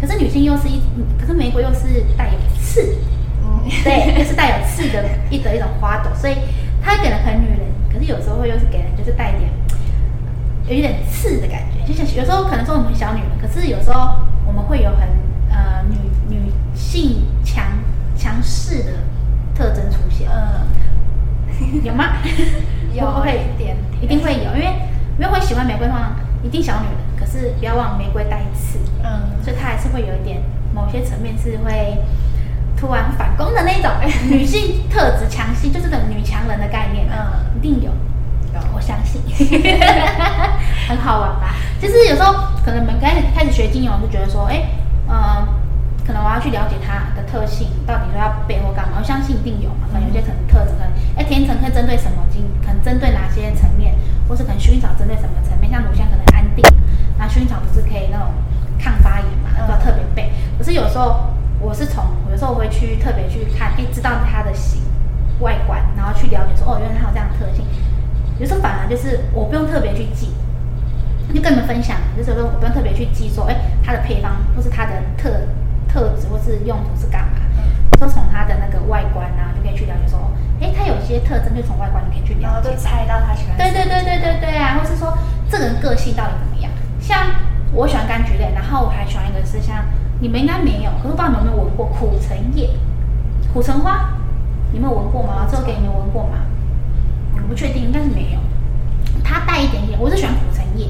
[0.00, 0.82] 可是女性又是一，
[1.18, 2.98] 可是玫瑰又是带有刺，
[3.42, 6.36] 嗯，对，又是带有刺的一的一种花朵，所以
[6.82, 9.48] 它给人很女人，可是有时候会又是给人就是带一点
[10.66, 15.08] 有一点刺的感觉，就像有时候可能说我们小女人，可是有时候我们会有很
[15.50, 15.96] 呃女
[16.28, 17.64] 女性强
[18.16, 18.92] 强势的
[19.54, 20.66] 特征出现，嗯，
[21.84, 22.16] 有吗？
[22.92, 24.66] 有 会一点，一定会有，因为
[25.18, 26.94] 因为会喜欢玫瑰的话，一定小女人。
[27.16, 30.42] 可是不要忘玫瑰带刺，嗯，所以它还是会有一点
[30.74, 31.96] 某些层面是会
[32.76, 33.90] 突然反攻的那种
[34.28, 37.90] 女性特质强性，就是这种女强人的概念，嗯，一定有，
[38.54, 39.20] 有，我相信，
[40.88, 41.54] 很好玩吧？
[41.80, 42.32] 就是有时候
[42.64, 44.62] 可能我们开始开始学精油，就觉得说，哎，
[45.08, 45.46] 嗯，
[46.06, 48.98] 可能我要去了解它的特性，到底说要背后干嘛？
[48.98, 53.94] 我相信一定有嘛，可能有些可能特质，可能哎甜橙可以针对什么精，可能针对哪些层面，
[54.28, 56.64] 或是可能薰衣草针对什么层面，像乳香可能安定。
[57.18, 58.28] 那薰衣草不是可以那种
[58.78, 59.50] 抗发炎嘛？
[59.68, 60.32] 要特别背。
[60.58, 64.82] 可是有时候我是从有时候我会去特别去看，哎，知道它的形
[65.40, 67.64] 外观，然后去了解说，哦，原来它有这样的特性。
[68.38, 70.30] 有时候反而就是我不用特别去记，
[71.32, 75.30] 就跟你们分享，就是说我不用特别去记说，哎，它的配方或是它的特
[75.88, 77.30] 特质或是用途是干嘛？
[78.00, 80.18] 就从它的那个外观啊，就可以去了解说，
[80.60, 83.56] 哎，它有一些特征，就从外观你可以去了解，就猜到它喜欢。
[83.56, 85.16] 对对对对对对啊，或是说
[85.48, 86.70] 这个人个性到底怎么样？
[87.00, 87.26] 像
[87.72, 89.84] 我喜欢柑橘类，然后我还喜欢一个是像
[90.20, 92.70] 你们应该没有，可是不知道你们有没有闻过苦橙叶、
[93.52, 94.10] 苦橙花，
[94.72, 95.46] 你们有闻过吗？
[95.48, 96.42] 之后给你们闻过吗？
[97.54, 98.40] 确定，应该是没有。
[99.22, 100.88] 它带一点点，我是喜欢苦橙叶，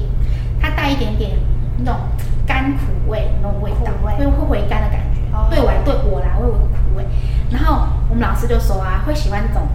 [0.61, 1.31] 它带一点点
[1.79, 1.99] 那种
[2.45, 5.21] 甘苦味那种味道，会会回甘的感觉。
[5.49, 7.05] 对我来对我来会有苦味。
[7.51, 9.67] 然后我们老师就说啊，会喜欢这种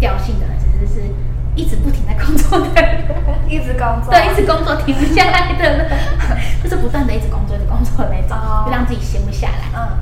[0.00, 1.08] 调性的人，其实是
[1.54, 2.66] 一直不停在工作的。
[3.48, 5.88] 一直工作，对，一直工作停不下来的，
[6.62, 9.68] 就是不断的一直工作，一直工作的那种，就让自己闲不下来。
[9.74, 9.98] 嗯，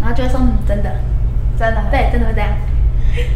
[0.00, 0.90] 然后就会说，嗯，真的，
[1.58, 2.50] 真的，对，真的会这样，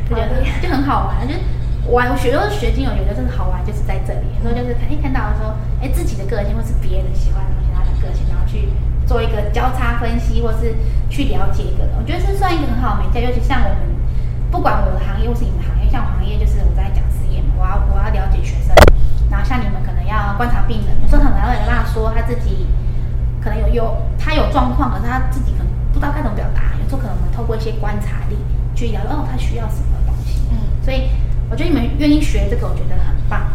[0.09, 1.41] 就觉得就很好玩，就是
[1.89, 4.27] 玩学都学精油，觉得真的好玩，就是在这里。
[4.37, 8.69] 有时候就是看，一，看到说，哎，自己的个性或是别人喜欢的东西，他的个性，然后去
[9.07, 10.77] 做一个交叉分析，或是
[11.09, 13.25] 去了解一个人，我觉得是算一个很好的媒介。
[13.25, 13.97] 尤其像我们，
[14.51, 18.77] 不管我的行业或是你们行业，像我行业就是我在讲实验嘛，我要我要了解学生。
[19.31, 22.67] 然后像你们可能要观察病人，有时候可能要跟他说他自己
[23.41, 26.77] 可能有有他有状况，可是他自己可能不知道该怎么表达。
[26.83, 28.37] 有时候可能我们透过一些观察力
[28.75, 30.43] 去聊，哦，他需要什么东西。
[30.51, 31.11] 嗯，所以
[31.51, 33.49] 我觉得你们愿意学这个，我觉得很棒。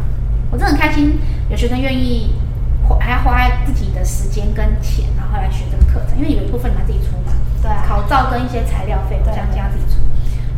[0.51, 1.17] 我真的很开心，
[1.49, 2.35] 有学生愿意
[2.83, 7.31] 花还要花自己的时间跟钱，然后来学这个课程，因为有一部分你们自己出嘛。
[7.61, 7.85] 对啊。
[7.87, 10.01] 考照跟一些材料费，我相信要自己出。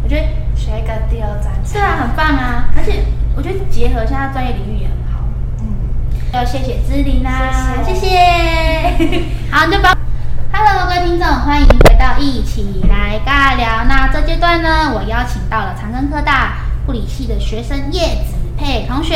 [0.03, 1.53] 我觉得学一个第二张。
[1.63, 2.69] 是啊，很棒啊！
[2.75, 3.03] 而且
[3.35, 5.23] 我觉得结合现在专业领域也很好。
[5.61, 5.93] 嗯。
[6.33, 7.53] 要谢谢芝琳啦，
[7.85, 7.99] 谢谢，
[8.97, 9.95] 谢谢 好，就把
[10.51, 13.85] Hello 各位听众，欢迎回到一起来尬聊。
[13.85, 19.13] 那这阶段呢，我邀请到了长庚科大护理系的学生叶子佩同学。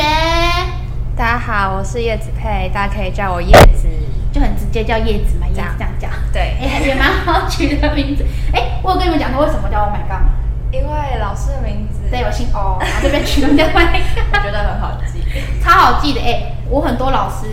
[1.16, 3.88] 大家好，我是叶子佩，大家可以叫我叶子，
[4.30, 6.06] 就很直接叫叶子嘛，这样这样叫。
[6.34, 8.26] 对， 哎，也蛮好取的名字。
[8.52, 10.28] 哎，我有跟你们讲过为什么叫 Oh my God 吗？
[10.70, 15.24] 因为老师的名字对，我姓欧， 然后这边取名叫 Oh my God，我觉得很好记，
[15.64, 16.52] 超好记的哎。
[16.68, 17.46] 我很多老师，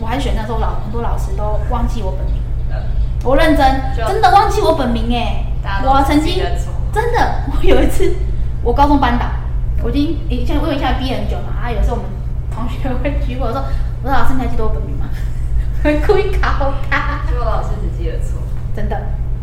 [0.00, 2.40] 我还选那时候老很多老师都忘记我本名，
[3.24, 5.46] 我认真，真的忘记我本名哎。
[5.82, 6.40] 我曾经
[6.92, 8.14] 真的，我有一次
[8.62, 9.26] 我高中班导，
[9.84, 12.10] 我已经以前我以前毕业很久嘛，啊，有时候我们
[12.50, 13.62] 同学会聚会，我说
[14.02, 15.10] 我说老师你还记得我本名吗？
[15.82, 18.40] 会故意考他，结果老师只记得错，
[18.74, 18.98] 真的，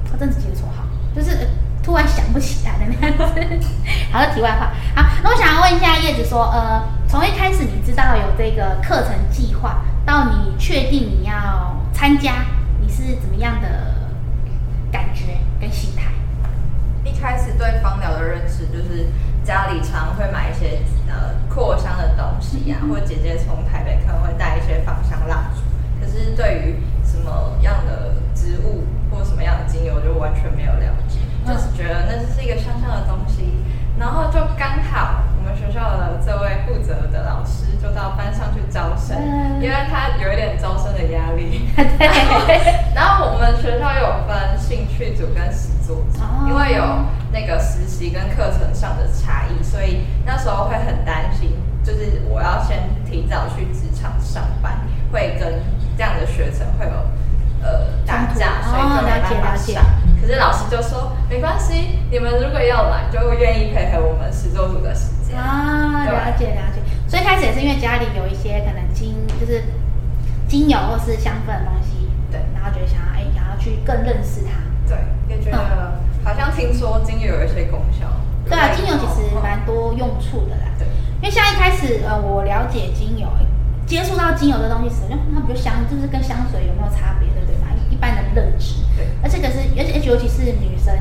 [0.10, 0.84] 他真的只记得错，好，
[1.16, 1.48] 就是
[1.84, 3.70] 突然想不起来的那样子。
[4.12, 6.82] 好的，题外话，好，那我想要问一下叶子说，呃。
[7.12, 12.46] 从一开始你知道有这个课程计划，到你确定你要参加，
[12.80, 13.68] 你是怎么样的
[14.90, 16.04] 感觉跟心态？
[17.04, 19.08] 一开始对芳疗的认识就是
[19.52, 25.60] 家里常会买一些呃扩香的东西，呀啊，或者姐姐从台北可能会带一些芳香蜡烛，
[26.00, 33.60] 可是对于什么样的植物或什么样的精油，就完全没有了解，就是觉得那是一个香香的东西。
[34.00, 39.20] 然后就刚好我们学校的这位负责的老师就到班上去招生，
[39.60, 41.68] 因为他有一点招生的压力。
[42.96, 43.81] 然后我们学校
[45.02, 46.84] 有分兴趣组跟实作组，因为有
[47.32, 54.80] 那个实习跟课程上的差异，所以那时候会很担心，就是我要先提早去职场上班，
[55.12, 55.62] 会跟
[55.98, 56.94] 这样的学生会有
[57.64, 59.84] 呃打架，所以就没办法上。
[60.22, 65.36] 可是老师就说没关系，你们如果要来，就愿意配合我们实作组的时间。
[65.38, 66.06] 啊。
[66.06, 69.64] 了解了解，所以开始也是因为家里有一些可能精，就是
[70.48, 74.52] 精油或是香氛的东西，对，然后觉得想要哎，想要去更认识它，
[74.92, 78.06] 对，也觉得、嗯、好像听说精油有一些功效。
[78.44, 80.68] 对啊，精油其实蛮多用处的啦。
[80.78, 80.86] 对，
[81.22, 83.28] 因为像一开始呃，我了解精油，
[83.86, 87.72] 接触到精油的东西时，就它比较香，就是跟香水有没有差别，对不对嘛？
[87.90, 88.76] 一般的认知。
[88.98, 90.92] 对，而且可是，而且尤其是女生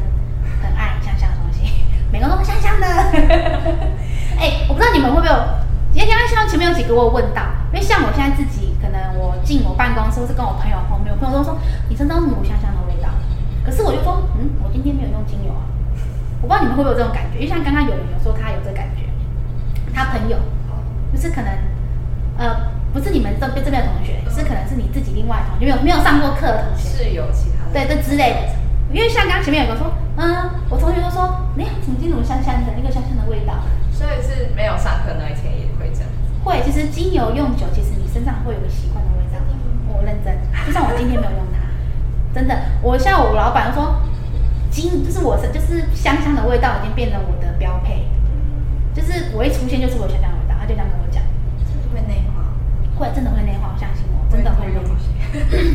[0.62, 2.86] 很爱香香的东西， 每个人都香香的。
[4.38, 5.34] 哎、欸，我不知道你们会不会有，
[5.92, 12.99] 因为刚刚像前面有几个我有问到，因为像我现在自己，可能我进我办公室或是跟我朋友后面，我朋友都说你身上有股香香的味道，
[13.64, 15.66] 可是我就说，嗯，我今天没有用精油啊。
[16.42, 19.04] 我不知道你们会不会有这种感觉，因为像刚刚有人有说他有这感觉，
[19.92, 20.38] 他朋友
[21.12, 21.52] 就是可能
[22.38, 22.78] 呃。
[22.90, 28.50] 不是你们这边这边的同学，是可能是你自己另外的同学，没有没有上过课的同学，是有其他的，对，这之类的。
[28.90, 31.22] 因为像刚刚前面有个说，嗯，我同学都说，
[31.54, 33.62] 哎，怎么今天香香的，那个香香的味道。
[33.94, 36.10] 所以是没有上课那一天也会这样。
[36.42, 39.38] 会，其实精油用久，其实你身上会有个习惯的味道。
[39.86, 40.34] 我认真，
[40.66, 41.59] 就像我今天没有用它，
[42.34, 43.96] 真的，我像我老板说，
[44.70, 48.04] 精就是我是就是香香的味道已经变成我的标配，
[48.94, 51.22] 就是我一出现就是我香香的味道，他就这样跟我讲。
[51.92, 52.46] 会内化，
[52.96, 54.94] 会真的会内化，我相信我，真的会内化，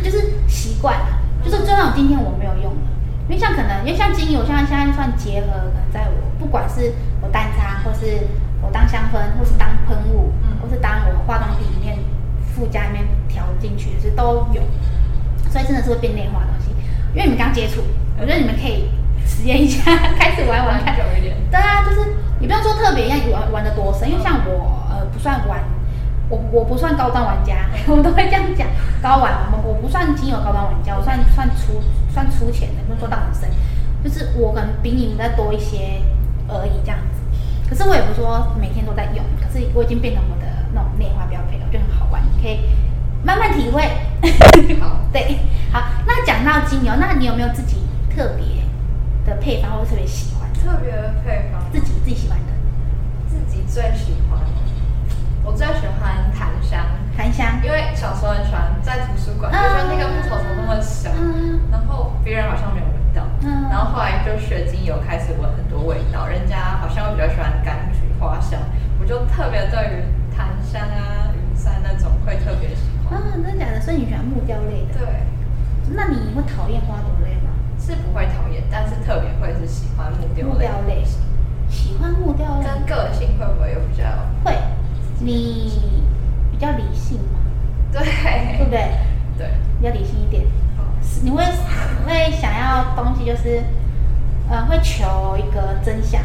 [0.02, 2.88] 就是习惯了，就是就算我今天我没有用了，
[3.28, 8.28] 因为像可能，因为像精油，像现在算结合，可能在我不管是我单擦，或是
[8.62, 10.56] 我当香氛，或是当喷雾，嗯。
[10.62, 12.00] 或是当我化妆品里面
[12.56, 14.62] 附加里面调进去，其实都有，
[15.56, 16.76] 所以真的是会变内化的东西。
[17.16, 17.80] 因为你们刚接触，
[18.20, 18.92] 我觉得你们可以
[19.26, 19.88] 实验一下，
[20.20, 20.94] 开始玩玩看。
[20.98, 21.34] 久一点。
[21.50, 25.64] 对啊，就是你不用说特别要玩玩的多深，因为像我呃不算玩。
[26.28, 28.68] 我我不算高端玩家， 我们都会这样讲。
[29.02, 31.80] 高玩，我们我不算精油高端玩家，我算算粗
[32.12, 33.48] 算粗浅的，不用说到很深。
[34.04, 36.02] 就是我可能比你们再多一些
[36.50, 37.22] 而已，这样子。
[37.70, 42.60] 可是我也不是说每天都在用，可是我已经变成我的那种内化标配了，我觉得很好玩，你可以
[43.26, 43.82] 慢慢体会。
[44.80, 45.40] 好，对，
[45.72, 45.82] 好。
[46.06, 47.78] 那讲到精油，那你有没有自己
[48.16, 48.64] 特别
[49.26, 50.48] 的配方，或者特别喜欢？
[50.54, 52.54] 特别的配方，自己自己喜欢的，
[53.28, 54.40] 自己最喜欢。
[55.44, 56.86] 我最喜欢檀香，
[57.18, 61.12] 檀香，因为小时候很喜欢在图书馆，就觉得那个木头怎么那么香，
[61.72, 63.26] 然后别人好像没有闻到，
[63.70, 68.60] 然后后来就学精油，开始闻很多味道，人家好像会比较喜欢柑橘花香，
[69.00, 70.04] 我就特别对于
[70.36, 72.95] 檀香啊、云杉那种会特别喜欢。
[73.10, 73.82] 啊，真的假的？
[73.82, 75.00] 所以你喜欢木雕类的？
[75.00, 75.08] 对。
[75.96, 77.52] 那你会讨厌花朵类吗？
[77.80, 80.52] 是不会讨厌，但是特别会是喜欢木雕类。
[80.52, 81.04] 木雕类，
[81.70, 82.66] 喜欢木雕类。
[82.66, 84.04] 跟个性会不会有比较？
[84.44, 84.58] 会。
[85.20, 86.02] 你
[86.52, 87.40] 比较理性吗？
[87.92, 88.02] 对，
[88.58, 88.92] 对不对？
[89.38, 90.44] 对，比较理性一点。
[91.24, 91.44] 你会
[92.06, 93.62] 会想要东西，就是
[94.50, 96.22] 呃，会求一个真相，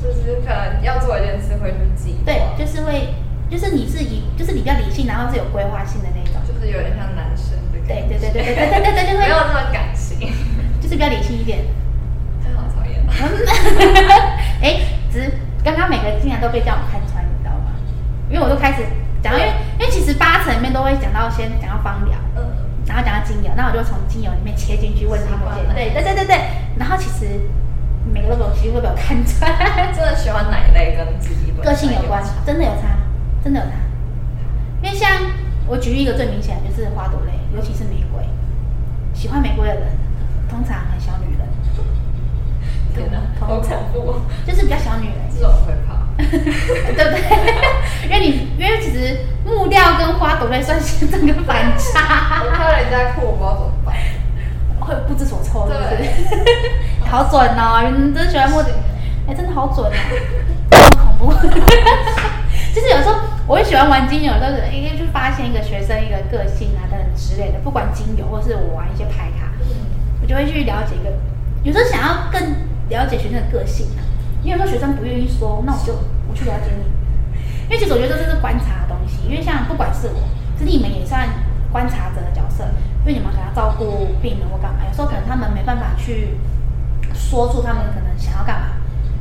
[0.00, 2.16] 就是可能要做一件事会去记。
[2.24, 3.14] 对，就是会，
[3.54, 7.54] 就是你是以，就是你比较理性，然后是有规划性的那种，就是有点像男生。
[7.86, 10.18] 对对对对对对对对对，就会没有那么感性，
[10.82, 11.62] 就是比较理性一点。
[12.42, 12.98] 真好讨厌。
[14.60, 14.80] 哎，
[15.12, 15.30] 只是
[15.62, 17.22] 刚刚每个竟然都被这样看穿。
[17.22, 17.70] 你知道吗
[18.28, 18.82] 因为我就开始
[19.22, 19.46] 讲，因为
[19.78, 22.42] 因为其实八成里面都会讲到先讲到芳疗，嗯，
[22.86, 26.40] 然后讲到精油，那我就从精油里面切进去问他们，对对对对对，
[26.76, 27.38] 然后其实
[28.12, 29.48] 每个都有机会被我看穿，
[29.94, 32.96] 真的喜欢哪一类跟自己个性有关，真的有差，
[33.44, 33.72] 真的有差。
[34.82, 35.10] 因为像
[35.66, 38.24] 我举一个最明显的就是花朵类，尤其是玫瑰，
[39.12, 39.88] 喜欢玫瑰的人
[40.48, 41.46] 通常很小女人，
[42.94, 44.14] 天哪，好恐怖，
[44.46, 45.94] 就是比较小女人，这种会怕。
[46.16, 47.20] 对不对？
[48.06, 52.40] 因为你因为其实木料跟花朵类算是整个反差。
[52.44, 53.96] 我看到人家哭，我不知道怎么办，
[54.78, 57.10] 会不知所措，是不是？
[57.10, 58.70] 好准哦，人真喜欢木的，
[59.26, 61.32] 哎，真的好准哦，好恐怖。
[62.72, 63.16] 就是有时候
[63.46, 69.52] 我很喜欢玩精油，都是因为就发现一个学生一个个性啊等等之类的，不管精油或是我玩一些牌卡，
[70.22, 71.12] 我就会去了解一个，
[71.62, 72.40] 有时候想要更
[72.88, 74.00] 了解学生的个性啊。
[74.42, 75.92] 因为有时候学生不愿意说，那我就
[76.28, 76.84] 我去了解你。
[77.64, 80.20] 因为其实我觉得这是观察的东西，因为像不管是我，
[80.56, 81.28] 其实你们也算
[81.72, 82.64] 观察者的角色，
[83.04, 86.36] 因为你们可能要照顾病人或干嘛，有时候可能他们没办法去
[87.12, 88.66] 说出他们可能想要干嘛，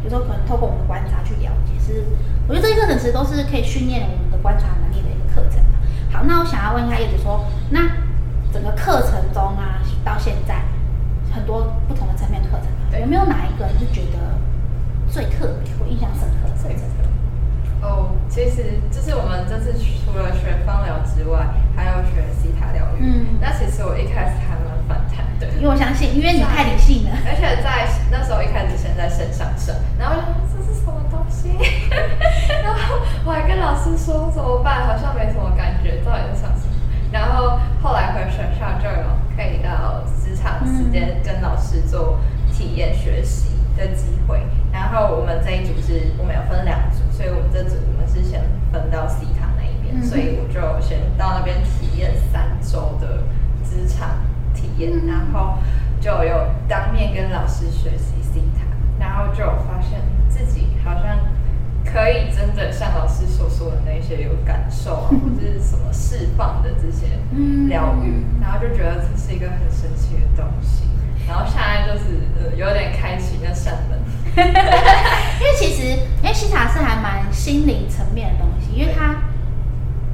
[0.04, 2.04] 有时候可能透过我们的观察去了解，是
[2.48, 5.64] 我觉得这些课程其实都是可以训练我们的观察能力的一个课程。
[6.12, 7.80] 好，那我想要问一下叶子说，那
[8.52, 10.62] 整个课程中啊，到现在
[11.34, 14.18] 很多不同的层面课程，有没有哪一个你是觉得
[15.10, 16.54] 最特别或印象深刻的？
[17.84, 23.04] 哦，其实就是我们这次除了学芳疗之外，还有学西塔疗愈。
[23.04, 30.16] 嗯，那其实我一开始还蛮反弹的，因为我相信，因为你太理性了，而且在那时候一开始先在身上上，然后
[30.48, 31.50] 这什么东西？
[32.64, 34.88] 然后我还跟老师说怎么办？
[34.88, 36.74] 好像没什么感觉，到底在想什么？
[37.12, 42.18] 然后后来回学校就有可以到职场时间跟老师做
[42.52, 44.42] 体验学习的机会。
[44.72, 47.04] 然后我们这一组是我们有分两组。
[47.14, 53.22] 所以我们这组我们是先分到西塔那一边，嗯、所以我就先到那边体验三周的
[53.64, 54.18] 职场
[54.52, 55.60] 体验，嗯、然后
[56.02, 58.66] 就有当面跟老师学习西塔，
[59.00, 61.20] 然后就发现自己好像
[61.86, 67.08] 可以真的像老师所说的那些有感受啊，或者是什么释放的这些
[67.70, 70.84] 疗愈，嗯、然后就觉得这是一个很神奇的东西，
[71.26, 73.98] 然后现在就是呃有点开启那扇门。
[74.36, 75.88] 因为其实，
[76.22, 79.16] 因为西塔是还蛮心灵层面的东西，因为它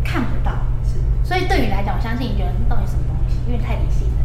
[0.04, 0.52] 看不到，
[0.84, 3.40] 是，所以对于你来讲，我相信你觉得到底什么东西？
[3.48, 4.20] 因为太理性了。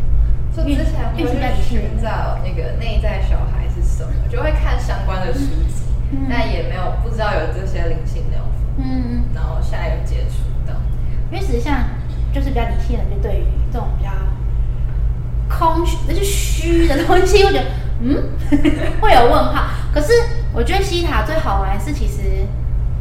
[0.53, 1.25] 所以之前会
[1.57, 5.39] 去寻找那个内在小孩是什么，就会看相关的书
[5.69, 8.44] 籍，嗯、但也没有不知道有这些灵性疗法。
[8.79, 9.25] 嗯嗯。
[9.35, 10.75] 然后现在有接触到，
[11.31, 11.85] 因为实际上
[12.33, 14.11] 就是比较理性的，就对于这种比较
[15.49, 17.65] 空虚、那就虚的东西，我觉得
[18.01, 18.23] 嗯
[19.01, 19.67] 会有问号。
[19.93, 20.13] 可是
[20.53, 22.47] 我觉得西塔最好玩的是，其实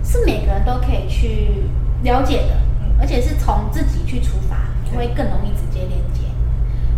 [0.03, 1.63] 是每个人都可以去
[2.03, 2.57] 了解的，
[2.99, 4.57] 而且是从自己去出发，
[4.91, 6.21] 你会更容易直接连接。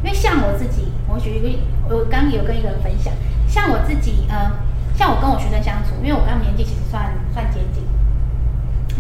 [0.03, 3.13] 因为像我自己，我举一个，我刚有跟一个人分享，
[3.47, 4.51] 像我自己，呃，
[4.95, 7.82] 像我跟我学生相处，因为我跟他们年纪其实算算接近，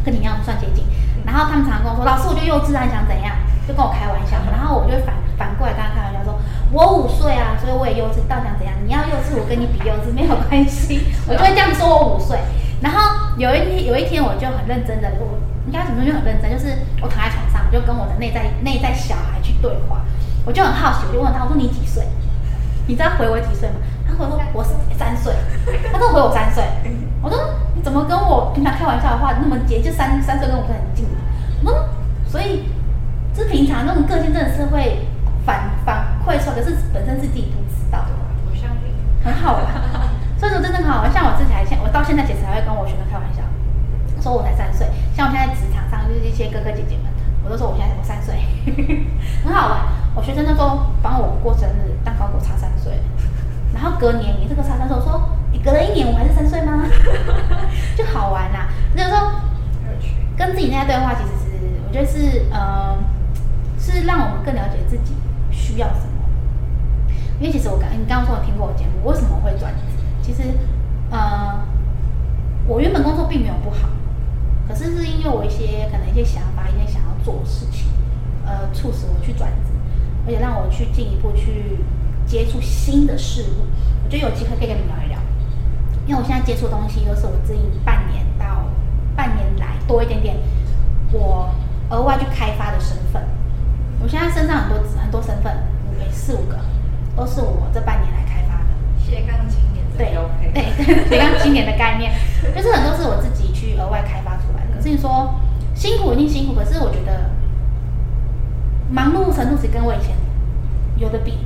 [0.05, 0.85] 跟你一样算接近。
[1.25, 3.33] 然后他们常常跟我说：“老师，我就幼稚啊，你想怎样？”
[3.67, 4.37] 就跟我开玩笑。
[4.53, 6.37] 然后我就反反过来跟他开玩笑说。
[6.71, 8.21] 我五岁啊，所以我也幼稚。
[8.27, 8.75] 到底想怎样？
[8.85, 11.07] 你要幼稚，我跟你比幼稚没有关系。
[11.27, 12.37] 我就会这样说，我五岁。
[12.81, 12.99] 然后
[13.37, 20.01] 有一天，有一天我就很认真的，我应该怎么说就很认真，就是我躺在床上，我就跟我的内在内在小孩去对话。
[20.45, 22.03] 我就很好奇，我就问他，我说你几岁？
[22.87, 23.75] 你知道回我几岁吗？
[24.05, 25.33] 他回我说我是三岁。
[25.91, 26.63] 他说回我三岁。
[27.21, 29.79] 我说你怎么跟我平常开玩笑的话那么接？
[29.79, 31.05] 就三三岁跟我很近。
[31.63, 31.69] 嗯，
[32.25, 32.65] 所以
[33.35, 35.05] 是平常那种个性真的是会。
[35.45, 38.07] 反反馈出来，可是本身是自己不知道的。
[38.49, 38.89] 我相信
[39.23, 39.61] 很好玩，
[40.41, 41.13] 所以说真的很好玩。
[41.13, 43.43] 像我自己还现，我到现在其实还会跟我学生开玩笑，
[44.19, 44.89] 说我才三岁。
[45.13, 47.05] 像我现在职场上就是一些哥哥姐姐们，
[47.45, 48.33] 我都说我现在我三岁，
[49.45, 49.85] 很好玩。
[50.15, 52.97] 我学生那时候帮我过生日，蛋糕给我插三岁，
[53.71, 56.85] 然后隔年你这个差三岁，我说你隔了一年我还是三岁吗？
[57.97, 58.69] 就好玩呐、啊。
[58.95, 59.31] 就是说
[60.37, 61.57] 跟自己那些对话，其实是
[61.87, 62.95] 我觉得是呃，
[63.79, 65.13] 是让我们更了解自己。
[65.51, 67.15] 需要什么？
[67.39, 69.81] 因为其实我刚你刚刚说我听过我节目，为什么会转职？
[70.21, 70.43] 其实，
[71.09, 71.59] 呃，
[72.67, 73.89] 我原本工作并没有不好，
[74.67, 77.87] 可是是因为我一些可能一些想法，一些想要做的事情，
[78.45, 79.71] 呃，促使我去转职，
[80.27, 81.79] 而且让我去进一步去
[82.27, 83.65] 接触新的事物。
[84.03, 85.17] 我觉得有机会可以跟你聊一聊，
[86.05, 88.65] 因为我现在接触的东西都是我自己半年到
[89.15, 90.35] 半年来多一点点，
[91.11, 91.49] 我
[91.89, 93.21] 额外去开发的身份。
[94.01, 95.51] 我现在身上很多很多身份，
[95.89, 96.59] 五个四五个，
[97.15, 98.65] 都是我这半年来开发的。
[98.99, 100.13] 斜杠青年，对
[100.53, 102.11] 对，斜杠青年的概念，
[102.55, 104.75] 就是很多是我自己去额外开发出来的。
[104.77, 105.33] 可是你说
[105.73, 107.31] 辛苦一定辛苦，可是我觉得
[108.89, 110.15] 忙碌程度是跟我以前
[110.97, 111.39] 有的比。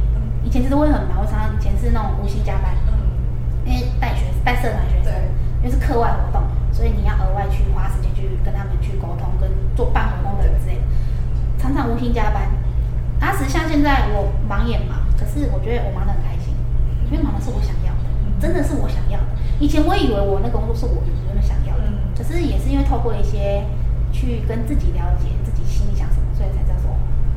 [0.44, 2.74] 以前其实我也很忙，我常常以前是那种无薪加班，
[4.44, 5.14] 带社团学生，
[5.62, 10.82] 因为是课外活动，所以你要额外去花时间去跟他们去沟通，跟做办活动的之类的。
[11.58, 12.48] 常常无心加班，
[13.20, 16.56] 当时像现在我忙也忙，可是我觉得我忙得很开心，
[17.12, 18.08] 因为忙的是我想要的，
[18.40, 19.28] 真的是我想要的。
[19.60, 21.84] 以前我以为我那个工作是我原本想要的，
[22.18, 23.64] 可是也是因为透过一些
[24.12, 26.96] 去跟自己了解自己心里想什么，所以才知道说，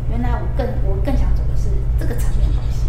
[0.09, 2.87] 原来我更我更想走的是这个层面的东西。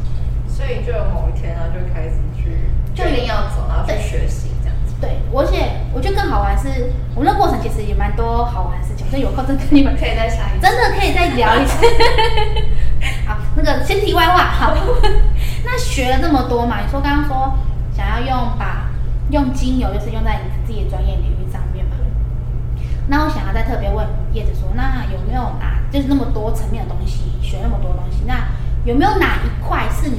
[0.47, 4.93] 所以就有某一天呢，就开始去决定要走，然后去学习这样子。
[5.01, 11.85] 对，而且我觉得更好玩是，我们的过程其实也蛮多好玩的事情，所以有空真跟你们可以再下一次，真的可以再聊一次。
[13.27, 14.75] 好，那个先题外话，好。
[15.65, 17.57] 那学了这么多嘛，你说刚刚说
[17.95, 18.89] 想要用把
[19.29, 21.91] 用精油，就是用在你自己的专业领域上面嘛。
[23.07, 28.47] 那我想要再特别问叶子说，那有没有哪就是那么多层面的东西，学那么多东西，那
[28.85, 30.09] 有没有哪一块是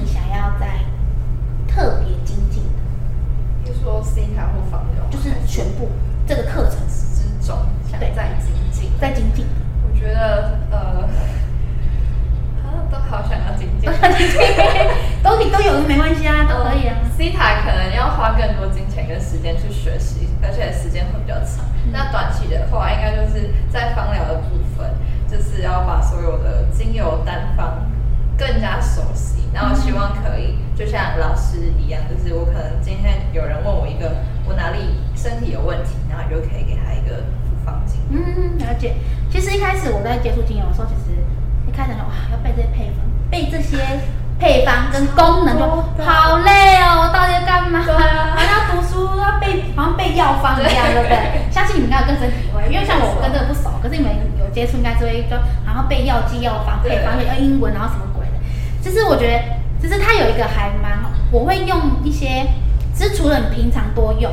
[63.51, 64.32] 平常多用，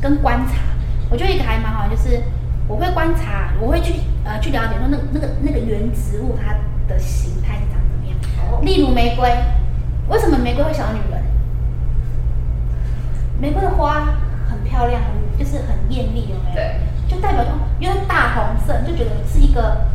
[0.00, 0.54] 跟观察，
[1.10, 2.22] 我觉得一个还蛮好，就是。
[2.70, 3.94] 我会观察，我会去
[4.24, 6.52] 呃去了解说那那个那个原植物它
[6.86, 8.14] 的形态是长怎么样。
[8.52, 8.62] Oh.
[8.62, 9.26] 例如玫瑰，
[10.10, 11.22] 为什么玫瑰会想到女人？
[13.40, 14.12] 玫瑰的花
[14.50, 16.56] 很漂亮，很就是很艳丽，有没有？
[16.56, 16.76] 对。
[17.08, 19.86] 就代表说，因为大红色，就觉得是一个，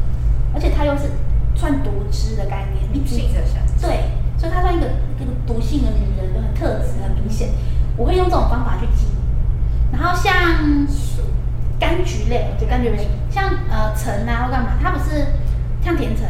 [0.56, 1.12] 而且它又是
[1.54, 3.88] 算毒汁的概念，女性的象征。
[3.88, 4.88] 对，所以它算一个
[5.20, 7.50] 一个毒性的女人，就很特质很明显。
[7.96, 9.06] 我会用这种方法去记。
[9.92, 10.34] 然后像。
[11.80, 12.90] 柑橘类，我觉得感觉
[13.30, 15.28] 像呃橙啊或干嘛，它不是
[15.86, 16.26] 像甜橙，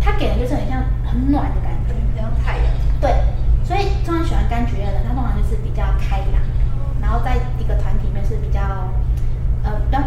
[0.00, 2.66] 它给人就是很像很暖的感觉，像太阳。
[3.00, 3.14] 对，
[3.62, 6.42] 所以通常喜欢柑橘类的人，他通常就是比较开朗，
[7.00, 8.58] 然后在一个团体里面是比较
[9.62, 10.02] 呃比较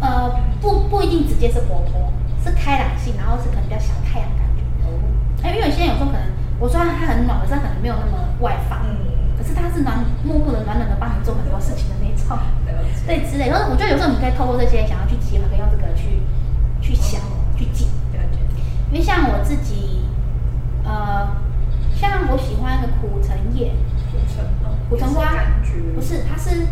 [0.00, 0.28] 呃
[0.60, 2.12] 不不一定直接是活泼，
[2.44, 4.60] 是开朗性，然后是可能比较小太阳感觉。
[4.84, 4.92] 哦。
[5.42, 6.28] 哎，因为有些人有时候可能
[6.60, 8.84] 我说他很暖，可是他可能没有那么外放。
[8.84, 9.16] 嗯。
[9.38, 12.38] 可是他是暖默默的暖暖的帮你做很多事情的那种。
[13.06, 16.22] 对，之类，然后我觉得有时候你可以透过这些想要去记，可以用这个去
[16.80, 17.20] 去想、
[17.56, 17.88] 去记。
[18.12, 18.38] 对对。
[18.92, 20.06] 因为像我自己，
[20.84, 21.34] 呃，
[21.92, 23.72] 像我喜欢的苦橙叶，
[24.12, 24.46] 苦橙，
[24.88, 25.26] 苦橙花，
[25.92, 26.68] 不是，它是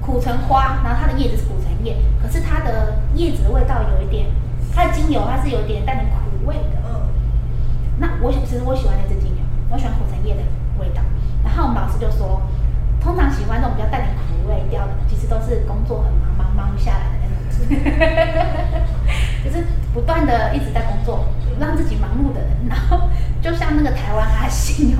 [0.00, 4.28] 苦橙花，然后它的叶子是苦橙叶，可是它的叶子的味道有一点，
[4.72, 6.78] 它的精油它是有点带点苦味的。
[6.86, 7.02] 嗯。
[7.98, 10.42] 那我其实我喜欢那支精油，我喜欢苦橙叶的
[10.78, 11.02] 味道。
[11.42, 12.40] 然后我们老师就说，
[13.02, 14.22] 通常喜欢那种比较带点苦。
[14.42, 17.62] 味调的，其实都是工作很忙，忙忙不下来的那种，
[19.44, 19.64] 就是
[19.94, 21.24] 不断的一直在工作，
[21.60, 22.50] 让自己忙碌的人。
[22.68, 23.08] 然后
[23.40, 24.96] 就像那个台湾阿信，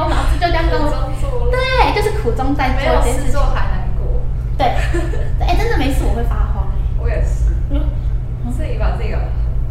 [0.00, 4.20] 老师就这样跟我说，对，就是苦中在做，没有事做还难过。
[4.56, 4.66] 对，
[5.40, 6.68] 哎，真的没事我会发慌。
[6.98, 7.80] 我也是，嗯，
[8.56, 9.18] 自己把自己搞。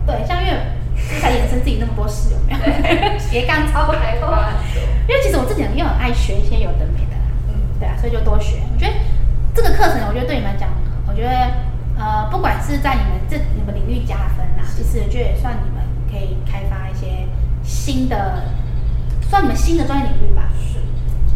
[0.05, 0.57] 对，像因为
[1.19, 3.19] 才衍生自己那么多事，有没有？
[3.19, 4.51] 斜杠超开花，
[5.07, 7.15] 因为其实我自己又很爱学一些有的没的。
[7.47, 8.57] 嗯对啊，所以就多学。
[8.74, 8.93] 我觉得
[9.55, 10.69] 这个课程，我觉得对你们讲，
[11.07, 11.30] 我觉得
[11.97, 17.28] 呃，不管是在你们这你们领域加分啦，其实我觉得也算你们可以开发一些
[17.63, 18.43] 新的，
[19.32, 20.51] 算你们新的专业领域吧。
[20.59, 20.77] 是。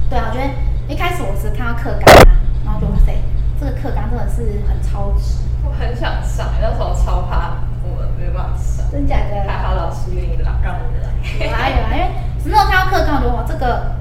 [0.10, 0.52] 对啊，我觉得
[0.94, 2.36] 一开始我是看到课纲啊，
[2.66, 3.16] 然后就哇塞，
[3.58, 5.40] 这个课纲真的是很超值。
[5.64, 8.92] 我很想上，那时候超怕我们没办法上。
[8.92, 9.48] 真假的？
[9.48, 11.08] 还好老师愿意让让我们来。
[11.40, 12.12] 有啊有啊，因为
[12.44, 13.96] 什么时候看到课纲，我觉得哇，这个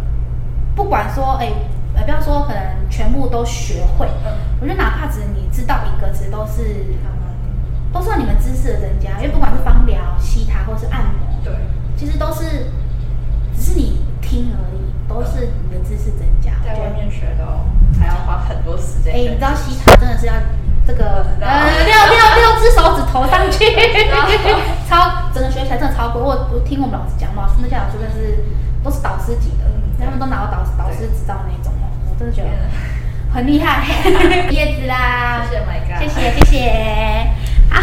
[0.74, 1.53] 不管说哎。
[1.97, 6.86] 呃，不要说可能全部都学会，嗯，我觉得哪怕只你知道一个，其实都是，
[7.92, 9.11] 都算你们知识的增加。
[9.18, 11.55] 因为不管是芳疗、吸塔或是按摩，对，
[11.97, 12.66] 其实都是，
[13.57, 16.52] 只是你听而已，都是你的知识增加。
[16.64, 17.66] 在外面学的哦，
[17.98, 19.14] 还要花很多时间。
[19.14, 20.34] 哎，你知道西塔真的是要
[20.86, 23.64] 这个呃六六六只手指头上去，
[24.88, 26.20] 超整个学起来真的超贵。
[26.20, 28.44] 我我听我们老师讲嘛，那些老师真的是
[28.82, 29.64] 都是导师级的，
[29.98, 31.72] 他们都拿到导导师执照那种。
[32.16, 32.48] 真的觉得
[33.32, 33.84] 很厉害，
[34.50, 37.43] 叶子啦，谢谢，谢谢，谢谢。